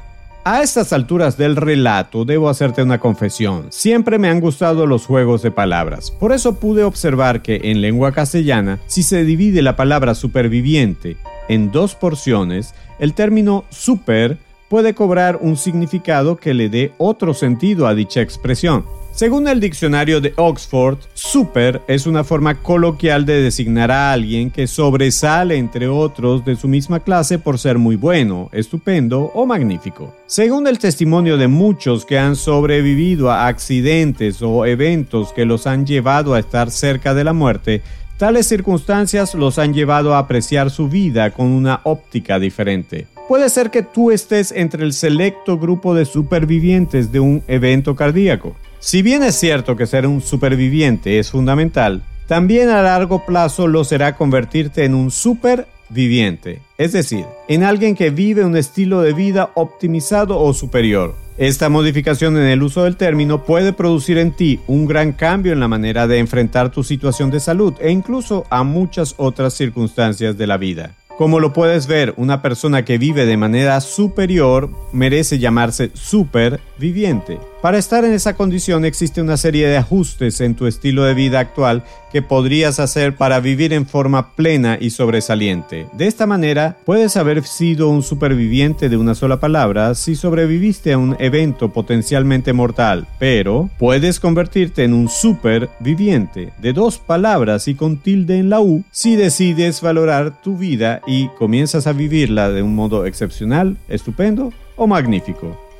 A 0.44 0.62
estas 0.62 0.92
alturas 0.92 1.38
del 1.38 1.56
relato 1.56 2.26
debo 2.26 2.50
hacerte 2.50 2.82
una 2.82 2.98
confesión. 2.98 3.68
Siempre 3.70 4.18
me 4.18 4.28
han 4.28 4.40
gustado 4.40 4.86
los 4.86 5.06
juegos 5.06 5.40
de 5.40 5.50
palabras. 5.50 6.10
Por 6.10 6.32
eso 6.32 6.60
pude 6.60 6.84
observar 6.84 7.40
que 7.40 7.60
en 7.64 7.80
lengua 7.80 8.12
castellana, 8.12 8.80
si 8.86 9.02
se 9.02 9.24
divide 9.24 9.62
la 9.62 9.76
palabra 9.76 10.14
superviviente 10.14 11.16
en 11.52 11.70
dos 11.70 11.94
porciones, 11.94 12.74
el 12.98 13.14
término 13.14 13.64
super 13.70 14.38
puede 14.68 14.94
cobrar 14.94 15.38
un 15.42 15.56
significado 15.56 16.36
que 16.36 16.54
le 16.54 16.70
dé 16.70 16.92
otro 16.96 17.34
sentido 17.34 17.86
a 17.86 17.94
dicha 17.94 18.22
expresión. 18.22 18.84
Según 19.12 19.46
el 19.46 19.60
diccionario 19.60 20.22
de 20.22 20.32
Oxford, 20.36 20.96
super 21.12 21.82
es 21.86 22.06
una 22.06 22.24
forma 22.24 22.54
coloquial 22.62 23.26
de 23.26 23.42
designar 23.42 23.90
a 23.90 24.10
alguien 24.10 24.50
que 24.50 24.66
sobresale 24.66 25.58
entre 25.58 25.86
otros 25.86 26.46
de 26.46 26.56
su 26.56 26.66
misma 26.66 27.00
clase 27.00 27.38
por 27.38 27.58
ser 27.58 27.76
muy 27.76 27.96
bueno, 27.96 28.48
estupendo 28.52 29.30
o 29.34 29.44
magnífico. 29.44 30.16
Según 30.24 30.66
el 30.66 30.78
testimonio 30.78 31.36
de 31.36 31.48
muchos 31.48 32.06
que 32.06 32.18
han 32.18 32.36
sobrevivido 32.36 33.30
a 33.30 33.48
accidentes 33.48 34.40
o 34.40 34.64
eventos 34.64 35.34
que 35.34 35.44
los 35.44 35.66
han 35.66 35.84
llevado 35.84 36.32
a 36.32 36.38
estar 36.38 36.70
cerca 36.70 37.12
de 37.12 37.24
la 37.24 37.34
muerte, 37.34 37.82
Tales 38.18 38.46
circunstancias 38.46 39.34
los 39.34 39.58
han 39.58 39.74
llevado 39.74 40.14
a 40.14 40.18
apreciar 40.18 40.70
su 40.70 40.88
vida 40.88 41.30
con 41.30 41.46
una 41.46 41.80
óptica 41.84 42.38
diferente. 42.38 43.06
Puede 43.28 43.48
ser 43.48 43.70
que 43.70 43.82
tú 43.82 44.10
estés 44.10 44.52
entre 44.52 44.84
el 44.84 44.92
selecto 44.92 45.58
grupo 45.58 45.94
de 45.94 46.04
supervivientes 46.04 47.10
de 47.12 47.20
un 47.20 47.42
evento 47.48 47.96
cardíaco. 47.96 48.54
Si 48.78 49.02
bien 49.02 49.22
es 49.22 49.36
cierto 49.36 49.76
que 49.76 49.86
ser 49.86 50.06
un 50.06 50.20
superviviente 50.20 51.18
es 51.18 51.30
fundamental, 51.30 52.02
también 52.26 52.68
a 52.68 52.82
largo 52.82 53.24
plazo 53.24 53.66
lo 53.68 53.84
será 53.84 54.16
convertirte 54.16 54.84
en 54.84 54.94
un 54.94 55.10
superviviente, 55.10 56.60
es 56.78 56.92
decir, 56.92 57.24
en 57.48 57.62
alguien 57.62 57.94
que 57.94 58.10
vive 58.10 58.44
un 58.44 58.56
estilo 58.56 59.02
de 59.02 59.12
vida 59.12 59.50
optimizado 59.54 60.38
o 60.38 60.52
superior. 60.52 61.14
Esta 61.38 61.70
modificación 61.70 62.36
en 62.36 62.44
el 62.44 62.62
uso 62.62 62.84
del 62.84 62.96
término 62.96 63.44
puede 63.44 63.72
producir 63.72 64.18
en 64.18 64.32
ti 64.32 64.60
un 64.66 64.86
gran 64.86 65.12
cambio 65.12 65.52
en 65.52 65.60
la 65.60 65.68
manera 65.68 66.06
de 66.06 66.18
enfrentar 66.18 66.70
tu 66.70 66.84
situación 66.84 67.30
de 67.30 67.40
salud 67.40 67.74
e 67.80 67.90
incluso 67.90 68.44
a 68.50 68.64
muchas 68.64 69.14
otras 69.16 69.54
circunstancias 69.54 70.36
de 70.36 70.46
la 70.46 70.58
vida. 70.58 70.94
Como 71.16 71.40
lo 71.40 71.52
puedes 71.52 71.86
ver, 71.86 72.14
una 72.16 72.42
persona 72.42 72.84
que 72.84 72.98
vive 72.98 73.26
de 73.26 73.36
manera 73.36 73.80
superior 73.80 74.70
merece 74.92 75.38
llamarse 75.38 75.90
superviviente. 75.94 77.38
Para 77.62 77.78
estar 77.78 78.04
en 78.04 78.12
esa 78.12 78.34
condición 78.34 78.84
existe 78.84 79.22
una 79.22 79.36
serie 79.36 79.68
de 79.68 79.76
ajustes 79.76 80.40
en 80.40 80.56
tu 80.56 80.66
estilo 80.66 81.04
de 81.04 81.14
vida 81.14 81.38
actual 81.38 81.84
que 82.10 82.20
podrías 82.20 82.80
hacer 82.80 83.14
para 83.14 83.38
vivir 83.38 83.72
en 83.72 83.86
forma 83.86 84.34
plena 84.34 84.78
y 84.80 84.90
sobresaliente. 84.90 85.86
De 85.92 86.08
esta 86.08 86.26
manera, 86.26 86.76
puedes 86.84 87.16
haber 87.16 87.44
sido 87.44 87.88
un 87.88 88.02
superviviente 88.02 88.88
de 88.88 88.96
una 88.96 89.14
sola 89.14 89.38
palabra 89.38 89.94
si 89.94 90.16
sobreviviste 90.16 90.92
a 90.92 90.98
un 90.98 91.14
evento 91.20 91.72
potencialmente 91.72 92.52
mortal, 92.52 93.06
pero 93.20 93.70
puedes 93.78 94.18
convertirte 94.18 94.82
en 94.82 94.92
un 94.92 95.08
superviviente 95.08 96.52
de 96.60 96.72
dos 96.72 96.98
palabras 96.98 97.68
y 97.68 97.76
con 97.76 97.98
tilde 97.98 98.38
en 98.38 98.50
la 98.50 98.60
U 98.60 98.82
si 98.90 99.14
decides 99.14 99.80
valorar 99.80 100.42
tu 100.42 100.56
vida 100.56 101.00
y 101.06 101.28
comienzas 101.38 101.86
a 101.86 101.92
vivirla 101.92 102.50
de 102.50 102.64
un 102.64 102.74
modo 102.74 103.06
excepcional, 103.06 103.76
estupendo 103.86 104.52
o 104.74 104.88
magnífico. 104.88 105.71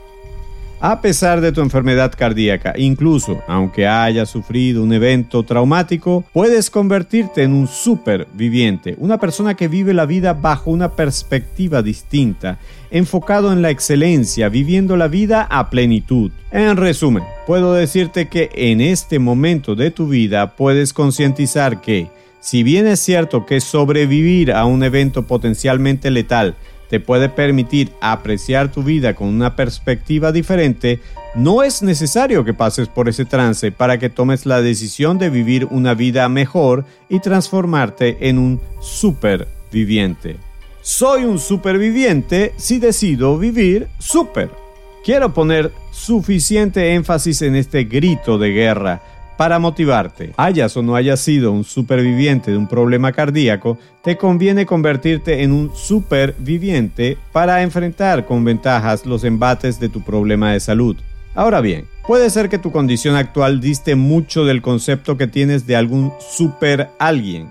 A 0.85 1.01
pesar 1.01 1.41
de 1.41 1.53
tu 1.53 1.61
enfermedad 1.61 2.11
cardíaca, 2.11 2.75
incluso 2.77 3.41
aunque 3.47 3.87
hayas 3.87 4.29
sufrido 4.29 4.83
un 4.83 4.93
evento 4.93 5.45
traumático, 5.45 6.25
puedes 6.33 6.71
convertirte 6.71 7.45
en 7.45 7.53
un 7.53 7.69
superviviente, 7.69 8.97
una 8.99 9.17
persona 9.19 9.55
que 9.55 9.69
vive 9.69 9.95
la 9.95 10.07
vida 10.07 10.33
bajo 10.33 10.73
una 10.73 10.97
perspectiva 10.97 11.83
distinta, 11.83 12.59
enfocado 12.91 13.53
en 13.53 13.63
la 13.63 13.71
excelencia, 13.71 14.49
viviendo 14.49 14.97
la 14.97 15.07
vida 15.07 15.47
a 15.49 15.71
plenitud. 15.71 16.33
En 16.51 16.77
resumen, 16.77 17.23
puedo 17.47 17.75
decirte 17.75 18.27
que 18.27 18.51
en 18.53 18.81
este 18.81 19.21
momento 19.21 19.77
de 19.77 19.93
tu 19.93 20.09
vida 20.09 20.57
puedes 20.57 20.93
concientizar 20.93 21.81
que, 21.81 22.09
si 22.41 22.65
bien 22.65 22.89
es 22.89 22.99
cierto 22.99 23.47
que 23.47 23.61
sobrevivir 23.61 24.51
a 24.51 24.65
un 24.65 24.83
evento 24.83 25.29
potencialmente 25.29 26.11
letal 26.11 26.57
te 26.93 27.01
puede 27.01 27.31
permitir 27.31 27.91
apreciar 28.03 28.71
tu 28.71 28.83
vida 28.83 29.15
con 29.15 29.29
una 29.29 29.57
perspectiva 29.57 30.31
diferente, 30.31 31.01
no 31.35 31.63
es 31.63 31.83
necesario 31.83 32.45
que 32.45 32.53
pases 32.53 32.87
por 32.89 33.09
ese 33.09 33.25
trance 33.25 33.73
para 33.73 33.99
que 33.99 34.11
tomes 34.11 34.45
la 34.45 34.61
decisión 34.61 35.17
de 35.17 35.31
vivir 35.31 35.67
una 35.71 35.95
vida 35.95 36.29
mejor 36.29 36.85
y 37.09 37.21
transformarte 37.21 38.29
en 38.29 38.37
un 38.39 38.61
superviviente. 38.83 40.37
Soy 40.83 41.25
un 41.25 41.39
superviviente 41.39 42.53
si 42.59 42.79
decido 42.79 43.39
vivir 43.39 43.89
super. 43.99 44.51
Quiero 45.03 45.33
poner 45.33 45.73
suficiente 45.93 46.93
énfasis 46.93 47.41
en 47.41 47.57
este 47.57 47.85
grito 47.85 48.37
de 48.37 48.51
guerra 48.51 49.01
para 49.37 49.59
motivarte. 49.59 50.33
Hayas 50.37 50.77
o 50.77 50.83
no 50.83 50.95
hayas 50.95 51.21
sido 51.21 51.53
un 51.53 51.65
superviviente 51.65 52.51
de 52.51 52.57
un 52.57 52.69
problema 52.69 53.13
cardíaco, 53.13 53.79
te 54.03 54.17
conviene 54.17 54.67
convertirte 54.67 55.43
en 55.43 55.53
un 55.53 55.71
superviviente 55.75 57.19
para 57.33 57.63
enfrentar 57.63 58.27
con 58.27 58.45
ventajas 58.45 59.07
los 59.07 59.25
embates 59.25 59.81
de 59.81 59.89
tu 59.89 60.03
problema 60.03 60.53
de 60.53 60.61
salud. 60.61 60.97
Ahora 61.35 61.61
bien, 61.61 61.87
puede 62.07 62.29
ser 62.29 62.49
que 62.49 62.59
tu 62.59 62.73
condición 62.73 63.17
actual 63.17 63.61
diste 63.61 63.95
mucho 63.95 64.45
del 64.45 64.61
concepto 64.61 65.17
que 65.17 65.27
tienes 65.27 65.67
de 65.67 65.77
algún 65.77 66.13
super 66.21 66.91
alguien. 66.99 67.51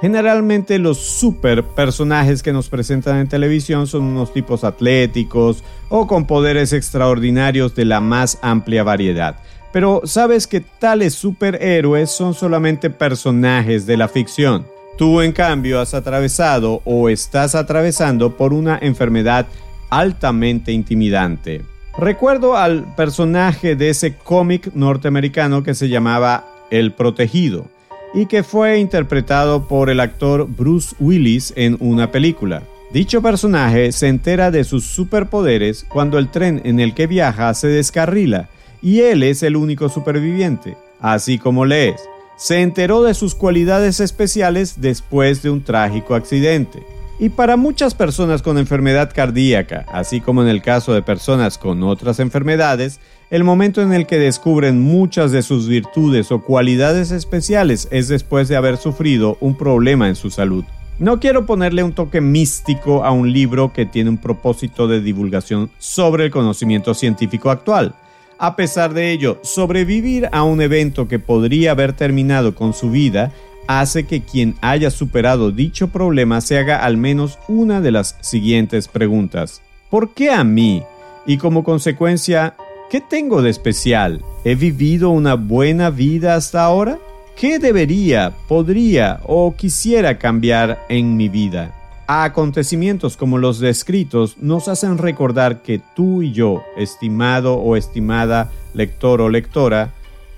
Generalmente 0.00 0.78
los 0.78 0.98
super 0.98 1.64
personajes 1.64 2.44
que 2.44 2.52
nos 2.52 2.68
presentan 2.68 3.18
en 3.18 3.28
televisión 3.28 3.88
son 3.88 4.04
unos 4.04 4.32
tipos 4.32 4.62
atléticos 4.62 5.64
o 5.88 6.06
con 6.06 6.26
poderes 6.26 6.72
extraordinarios 6.72 7.74
de 7.74 7.84
la 7.84 8.00
más 8.00 8.38
amplia 8.40 8.84
variedad. 8.84 9.40
Pero 9.78 10.02
sabes 10.02 10.48
que 10.48 10.60
tales 10.60 11.14
superhéroes 11.14 12.10
son 12.10 12.34
solamente 12.34 12.90
personajes 12.90 13.86
de 13.86 13.96
la 13.96 14.08
ficción. 14.08 14.66
Tú 14.96 15.20
en 15.20 15.30
cambio 15.30 15.80
has 15.80 15.94
atravesado 15.94 16.82
o 16.84 17.08
estás 17.08 17.54
atravesando 17.54 18.36
por 18.36 18.52
una 18.52 18.76
enfermedad 18.82 19.46
altamente 19.88 20.72
intimidante. 20.72 21.62
Recuerdo 21.96 22.56
al 22.56 22.92
personaje 22.96 23.76
de 23.76 23.90
ese 23.90 24.16
cómic 24.16 24.74
norteamericano 24.74 25.62
que 25.62 25.76
se 25.76 25.88
llamaba 25.88 26.44
El 26.72 26.92
Protegido 26.92 27.66
y 28.14 28.26
que 28.26 28.42
fue 28.42 28.80
interpretado 28.80 29.68
por 29.68 29.90
el 29.90 30.00
actor 30.00 30.48
Bruce 30.48 30.96
Willis 30.98 31.52
en 31.54 31.76
una 31.78 32.10
película. 32.10 32.64
Dicho 32.92 33.22
personaje 33.22 33.92
se 33.92 34.08
entera 34.08 34.50
de 34.50 34.64
sus 34.64 34.86
superpoderes 34.86 35.86
cuando 35.88 36.18
el 36.18 36.30
tren 36.32 36.62
en 36.64 36.80
el 36.80 36.94
que 36.94 37.06
viaja 37.06 37.54
se 37.54 37.68
descarrila 37.68 38.48
y 38.82 39.00
él 39.00 39.22
es 39.22 39.42
el 39.42 39.56
único 39.56 39.88
superviviente, 39.88 40.76
así 41.00 41.38
como 41.38 41.64
lees. 41.64 42.00
Se 42.36 42.62
enteró 42.62 43.02
de 43.02 43.14
sus 43.14 43.34
cualidades 43.34 44.00
especiales 44.00 44.80
después 44.80 45.42
de 45.42 45.50
un 45.50 45.62
trágico 45.62 46.14
accidente. 46.14 46.82
Y 47.20 47.30
para 47.30 47.56
muchas 47.56 47.94
personas 47.94 48.42
con 48.42 48.58
enfermedad 48.58 49.10
cardíaca, 49.12 49.84
así 49.92 50.20
como 50.20 50.42
en 50.42 50.48
el 50.48 50.62
caso 50.62 50.94
de 50.94 51.02
personas 51.02 51.58
con 51.58 51.82
otras 51.82 52.20
enfermedades, 52.20 53.00
el 53.30 53.42
momento 53.42 53.82
en 53.82 53.92
el 53.92 54.06
que 54.06 54.18
descubren 54.18 54.80
muchas 54.80 55.32
de 55.32 55.42
sus 55.42 55.66
virtudes 55.66 56.30
o 56.30 56.42
cualidades 56.42 57.10
especiales 57.10 57.88
es 57.90 58.06
después 58.06 58.46
de 58.46 58.54
haber 58.54 58.76
sufrido 58.76 59.36
un 59.40 59.58
problema 59.58 60.08
en 60.08 60.14
su 60.14 60.30
salud. 60.30 60.64
No 61.00 61.20
quiero 61.20 61.44
ponerle 61.44 61.82
un 61.82 61.92
toque 61.92 62.20
místico 62.20 63.04
a 63.04 63.10
un 63.10 63.32
libro 63.32 63.72
que 63.72 63.84
tiene 63.84 64.10
un 64.10 64.18
propósito 64.18 64.86
de 64.86 65.00
divulgación 65.00 65.70
sobre 65.78 66.24
el 66.26 66.30
conocimiento 66.30 66.94
científico 66.94 67.50
actual. 67.50 67.94
A 68.38 68.54
pesar 68.54 68.94
de 68.94 69.10
ello, 69.10 69.40
sobrevivir 69.42 70.28
a 70.30 70.44
un 70.44 70.60
evento 70.60 71.08
que 71.08 71.18
podría 71.18 71.72
haber 71.72 71.92
terminado 71.92 72.54
con 72.54 72.72
su 72.72 72.90
vida 72.90 73.32
hace 73.66 74.06
que 74.06 74.22
quien 74.22 74.54
haya 74.60 74.90
superado 74.90 75.50
dicho 75.50 75.88
problema 75.88 76.40
se 76.40 76.56
haga 76.56 76.84
al 76.84 76.96
menos 76.96 77.38
una 77.48 77.80
de 77.80 77.90
las 77.90 78.16
siguientes 78.20 78.86
preguntas. 78.86 79.60
¿Por 79.90 80.14
qué 80.14 80.30
a 80.30 80.44
mí? 80.44 80.84
Y 81.26 81.36
como 81.38 81.64
consecuencia, 81.64 82.54
¿qué 82.90 83.00
tengo 83.00 83.42
de 83.42 83.50
especial? 83.50 84.22
¿He 84.44 84.54
vivido 84.54 85.10
una 85.10 85.34
buena 85.34 85.90
vida 85.90 86.36
hasta 86.36 86.62
ahora? 86.62 86.98
¿Qué 87.36 87.58
debería, 87.58 88.32
podría 88.46 89.20
o 89.24 89.54
quisiera 89.56 90.18
cambiar 90.18 90.86
en 90.88 91.16
mi 91.16 91.28
vida? 91.28 91.77
A 92.08 92.24
acontecimientos 92.24 93.16
como 93.16 93.38
los 93.38 93.60
descritos 93.60 94.38
nos 94.38 94.66
hacen 94.66 94.98
recordar 94.98 95.62
que 95.62 95.80
tú 95.94 96.22
y 96.22 96.32
yo, 96.32 96.62
estimado 96.76 97.56
o 97.56 97.76
estimada 97.76 98.50
lector 98.74 99.20
o 99.20 99.28
lectora, 99.28 99.92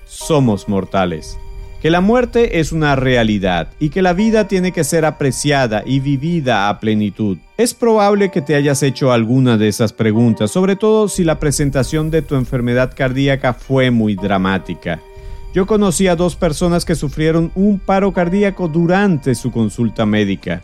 somos 0.05 0.67
mortales 0.67 1.37
que 1.81 1.89
la 1.89 1.99
muerte 1.99 2.59
es 2.59 2.71
una 2.71 2.95
realidad 2.95 3.69
y 3.79 3.89
que 3.89 4.03
la 4.03 4.13
vida 4.13 4.47
tiene 4.47 4.71
que 4.71 4.83
ser 4.83 5.03
apreciada 5.03 5.81
y 5.83 5.99
vivida 5.99 6.69
a 6.69 6.79
plenitud. 6.79 7.39
Es 7.57 7.73
probable 7.73 8.29
que 8.29 8.41
te 8.41 8.53
hayas 8.53 8.83
hecho 8.83 9.11
alguna 9.11 9.57
de 9.57 9.67
esas 9.67 9.91
preguntas, 9.91 10.51
sobre 10.51 10.75
todo 10.75 11.07
si 11.07 11.23
la 11.23 11.39
presentación 11.39 12.11
de 12.11 12.21
tu 12.21 12.35
enfermedad 12.35 12.93
cardíaca 12.95 13.53
fue 13.53 13.89
muy 13.89 14.15
dramática. 14.15 14.99
Yo 15.55 15.65
conocí 15.65 16.07
a 16.07 16.15
dos 16.15 16.35
personas 16.35 16.85
que 16.85 16.95
sufrieron 16.95 17.51
un 17.55 17.79
paro 17.79 18.13
cardíaco 18.13 18.67
durante 18.67 19.33
su 19.33 19.51
consulta 19.51 20.05
médica. 20.05 20.61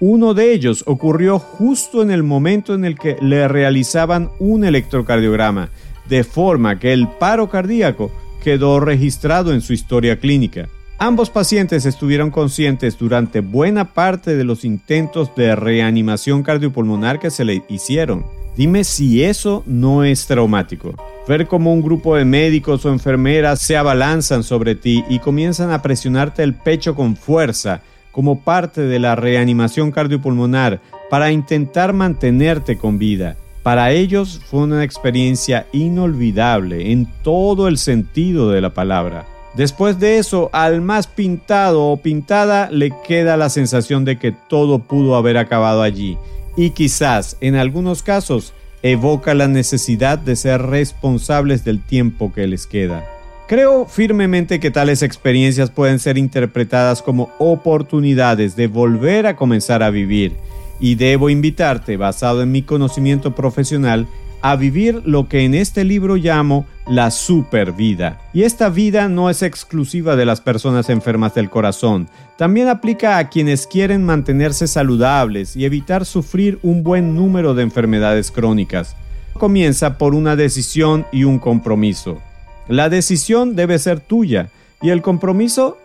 Uno 0.00 0.32
de 0.32 0.52
ellos 0.52 0.84
ocurrió 0.86 1.40
justo 1.40 2.02
en 2.02 2.12
el 2.12 2.22
momento 2.22 2.72
en 2.72 2.84
el 2.84 2.96
que 2.96 3.16
le 3.20 3.48
realizaban 3.48 4.30
un 4.38 4.64
electrocardiograma, 4.64 5.70
de 6.08 6.22
forma 6.22 6.78
que 6.78 6.92
el 6.92 7.08
paro 7.08 7.48
cardíaco 7.48 8.12
quedó 8.44 8.78
registrado 8.78 9.52
en 9.52 9.60
su 9.60 9.72
historia 9.72 10.20
clínica. 10.20 10.68
Ambos 10.98 11.30
pacientes 11.30 11.84
estuvieron 11.84 12.30
conscientes 12.30 12.96
durante 12.96 13.40
buena 13.40 13.92
parte 13.92 14.36
de 14.36 14.44
los 14.44 14.64
intentos 14.64 15.34
de 15.34 15.56
reanimación 15.56 16.44
cardiopulmonar 16.44 17.18
que 17.18 17.30
se 17.30 17.44
le 17.44 17.64
hicieron. 17.68 18.24
Dime 18.56 18.84
si 18.84 19.24
eso 19.24 19.64
no 19.66 20.04
es 20.04 20.26
traumático. 20.26 20.94
Ver 21.26 21.48
cómo 21.48 21.72
un 21.72 21.82
grupo 21.82 22.16
de 22.16 22.24
médicos 22.24 22.84
o 22.84 22.92
enfermeras 22.92 23.60
se 23.60 23.76
abalanzan 23.76 24.44
sobre 24.44 24.76
ti 24.76 25.04
y 25.08 25.18
comienzan 25.18 25.72
a 25.72 25.82
presionarte 25.82 26.44
el 26.44 26.54
pecho 26.54 26.94
con 26.94 27.16
fuerza 27.16 27.82
como 28.18 28.40
parte 28.40 28.80
de 28.80 28.98
la 28.98 29.14
reanimación 29.14 29.92
cardiopulmonar 29.92 30.80
para 31.08 31.30
intentar 31.30 31.92
mantenerte 31.92 32.76
con 32.76 32.98
vida. 32.98 33.36
Para 33.62 33.92
ellos 33.92 34.40
fue 34.50 34.64
una 34.64 34.82
experiencia 34.82 35.68
inolvidable 35.72 36.90
en 36.90 37.06
todo 37.22 37.68
el 37.68 37.78
sentido 37.78 38.50
de 38.50 38.60
la 38.60 38.74
palabra. 38.74 39.24
Después 39.54 40.00
de 40.00 40.18
eso, 40.18 40.50
al 40.52 40.80
más 40.80 41.06
pintado 41.06 41.84
o 41.84 41.96
pintada 41.98 42.68
le 42.72 42.90
queda 43.06 43.36
la 43.36 43.50
sensación 43.50 44.04
de 44.04 44.18
que 44.18 44.32
todo 44.32 44.80
pudo 44.80 45.14
haber 45.14 45.36
acabado 45.36 45.82
allí 45.82 46.18
y 46.56 46.70
quizás 46.70 47.36
en 47.40 47.54
algunos 47.54 48.02
casos 48.02 48.52
evoca 48.82 49.32
la 49.34 49.46
necesidad 49.46 50.18
de 50.18 50.34
ser 50.34 50.60
responsables 50.60 51.64
del 51.64 51.80
tiempo 51.80 52.32
que 52.32 52.48
les 52.48 52.66
queda. 52.66 53.17
Creo 53.48 53.86
firmemente 53.86 54.60
que 54.60 54.70
tales 54.70 55.02
experiencias 55.02 55.70
pueden 55.70 55.98
ser 55.98 56.18
interpretadas 56.18 57.00
como 57.00 57.30
oportunidades 57.38 58.56
de 58.56 58.66
volver 58.66 59.26
a 59.26 59.36
comenzar 59.36 59.82
a 59.82 59.88
vivir 59.88 60.36
y 60.78 60.96
debo 60.96 61.30
invitarte, 61.30 61.96
basado 61.96 62.42
en 62.42 62.52
mi 62.52 62.60
conocimiento 62.60 63.34
profesional, 63.34 64.06
a 64.42 64.54
vivir 64.54 65.00
lo 65.06 65.30
que 65.30 65.46
en 65.46 65.54
este 65.54 65.84
libro 65.84 66.16
llamo 66.16 66.66
la 66.86 67.10
super 67.10 67.72
vida. 67.72 68.20
Y 68.34 68.42
esta 68.42 68.68
vida 68.68 69.08
no 69.08 69.30
es 69.30 69.42
exclusiva 69.42 70.14
de 70.14 70.26
las 70.26 70.42
personas 70.42 70.90
enfermas 70.90 71.34
del 71.34 71.48
corazón, 71.48 72.10
también 72.36 72.68
aplica 72.68 73.16
a 73.16 73.30
quienes 73.30 73.66
quieren 73.66 74.04
mantenerse 74.04 74.66
saludables 74.66 75.56
y 75.56 75.64
evitar 75.64 76.04
sufrir 76.04 76.58
un 76.62 76.82
buen 76.82 77.14
número 77.14 77.54
de 77.54 77.62
enfermedades 77.62 78.30
crónicas. 78.30 78.94
Comienza 79.32 79.96
por 79.96 80.14
una 80.14 80.36
decisión 80.36 81.06
y 81.12 81.24
un 81.24 81.38
compromiso. 81.38 82.20
La 82.68 82.88
decisión 82.88 83.56
debe 83.56 83.78
ser 83.78 84.00
tuya 84.00 84.50
y 84.82 84.90
el 84.90 85.02
compromiso, 85.02 85.78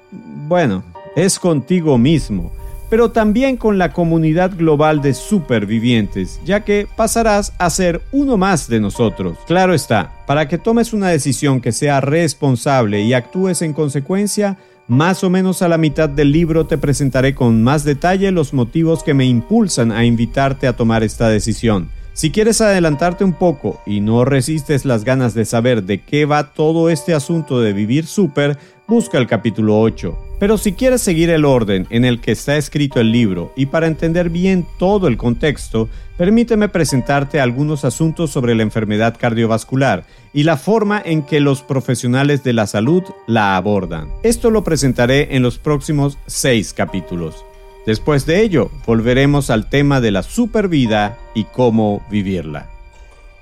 bueno, 0.47 0.83
es 1.15 1.39
contigo 1.39 1.97
mismo 1.97 2.51
pero 2.93 3.09
también 3.09 3.57
con 3.57 3.79
la 3.79 3.91
comunidad 3.91 4.55
global 4.55 5.01
de 5.01 5.15
supervivientes, 5.15 6.39
ya 6.45 6.63
que 6.63 6.87
pasarás 6.95 7.51
a 7.57 7.71
ser 7.71 8.03
uno 8.11 8.37
más 8.37 8.67
de 8.67 8.79
nosotros. 8.79 9.35
Claro 9.47 9.73
está, 9.73 10.11
para 10.27 10.47
que 10.47 10.59
tomes 10.59 10.93
una 10.93 11.09
decisión 11.09 11.59
que 11.59 11.71
sea 11.71 12.01
responsable 12.01 13.01
y 13.01 13.13
actúes 13.13 13.63
en 13.63 13.73
consecuencia, 13.73 14.57
más 14.87 15.23
o 15.23 15.31
menos 15.31 15.63
a 15.63 15.69
la 15.69 15.79
mitad 15.79 16.07
del 16.07 16.31
libro 16.31 16.67
te 16.67 16.77
presentaré 16.77 17.33
con 17.33 17.63
más 17.63 17.83
detalle 17.83 18.29
los 18.29 18.53
motivos 18.53 19.01
que 19.01 19.15
me 19.15 19.25
impulsan 19.25 19.91
a 19.91 20.05
invitarte 20.05 20.67
a 20.67 20.75
tomar 20.75 21.01
esta 21.01 21.29
decisión. 21.29 21.89
Si 22.15 22.29
quieres 22.29 22.61
adelantarte 22.61 23.23
un 23.23 23.33
poco 23.33 23.81
y 23.87 23.99
no 23.99 24.23
resistes 24.23 24.85
las 24.85 25.03
ganas 25.03 25.33
de 25.33 25.45
saber 25.45 25.83
de 25.83 26.03
qué 26.03 26.25
va 26.25 26.53
todo 26.53 26.89
este 26.89 27.15
asunto 27.15 27.59
de 27.59 27.73
vivir 27.73 28.05
súper, 28.05 28.59
busca 28.87 29.17
el 29.17 29.25
capítulo 29.25 29.79
8. 29.79 30.15
Pero 30.39 30.59
si 30.59 30.73
quieres 30.73 31.01
seguir 31.01 31.31
el 31.31 31.43
orden 31.43 31.87
en 31.89 32.05
el 32.05 32.21
que 32.21 32.33
está 32.33 32.55
escrito 32.55 32.99
el 32.99 33.11
libro 33.11 33.51
y 33.55 33.65
para 33.65 33.87
entender 33.87 34.29
bien 34.29 34.63
todo 34.77 35.07
el 35.07 35.17
contexto, 35.17 35.89
permíteme 36.15 36.69
presentarte 36.69 37.41
algunos 37.41 37.83
asuntos 37.83 38.29
sobre 38.29 38.53
la 38.53 38.61
enfermedad 38.61 39.17
cardiovascular 39.19 40.05
y 40.33 40.43
la 40.43 40.57
forma 40.57 41.01
en 41.03 41.23
que 41.23 41.39
los 41.39 41.63
profesionales 41.63 42.43
de 42.43 42.53
la 42.53 42.67
salud 42.67 43.01
la 43.25 43.57
abordan. 43.57 44.09
Esto 44.21 44.51
lo 44.51 44.63
presentaré 44.63 45.35
en 45.35 45.41
los 45.41 45.57
próximos 45.57 46.19
seis 46.27 46.73
capítulos. 46.73 47.43
Después 47.85 48.25
de 48.25 48.41
ello, 48.41 48.71
volveremos 48.85 49.49
al 49.49 49.69
tema 49.69 49.99
de 49.99 50.11
la 50.11 50.23
supervida 50.23 51.17
y 51.35 51.43
cómo 51.43 52.01
vivirla. 52.09 52.69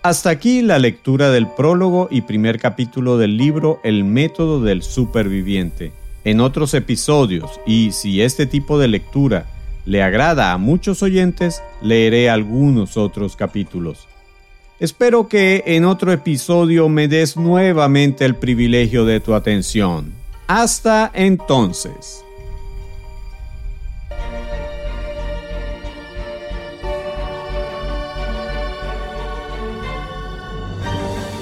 Hasta 0.04 0.32
aquí 0.32 0.64
la 0.64 0.80
lectura 0.80 1.30
del 1.30 1.48
prólogo 1.48 2.08
y 2.10 2.22
primer 2.22 2.58
capítulo 2.58 3.20
del 3.20 3.38
libro 3.38 3.80
El 3.84 4.04
método 4.04 4.60
del 4.62 4.82
superviviente. 4.82 5.94
En 6.24 6.40
otros 6.40 6.74
episodios, 6.74 7.60
y 7.68 7.92
si 7.92 8.22
este 8.22 8.48
tipo 8.48 8.80
de 8.80 8.88
lectura 8.88 9.46
le 9.86 10.02
agrada 10.02 10.54
a 10.54 10.58
muchos 10.58 11.04
oyentes, 11.04 11.62
leeré 11.84 12.32
algunos 12.32 12.98
otros 12.98 13.36
capítulos. 13.36 14.08
Espero 14.80 15.28
que 15.28 15.64
en 15.68 15.86
otro 15.86 16.12
episodio 16.12 16.90
me 16.90 17.08
des 17.08 17.38
nuevamente 17.38 18.26
el 18.26 18.34
privilegio 18.34 19.06
de 19.06 19.20
tu 19.20 19.36
atención. 19.36 20.12
Hasta 20.48 21.12
entonces. 21.14 22.24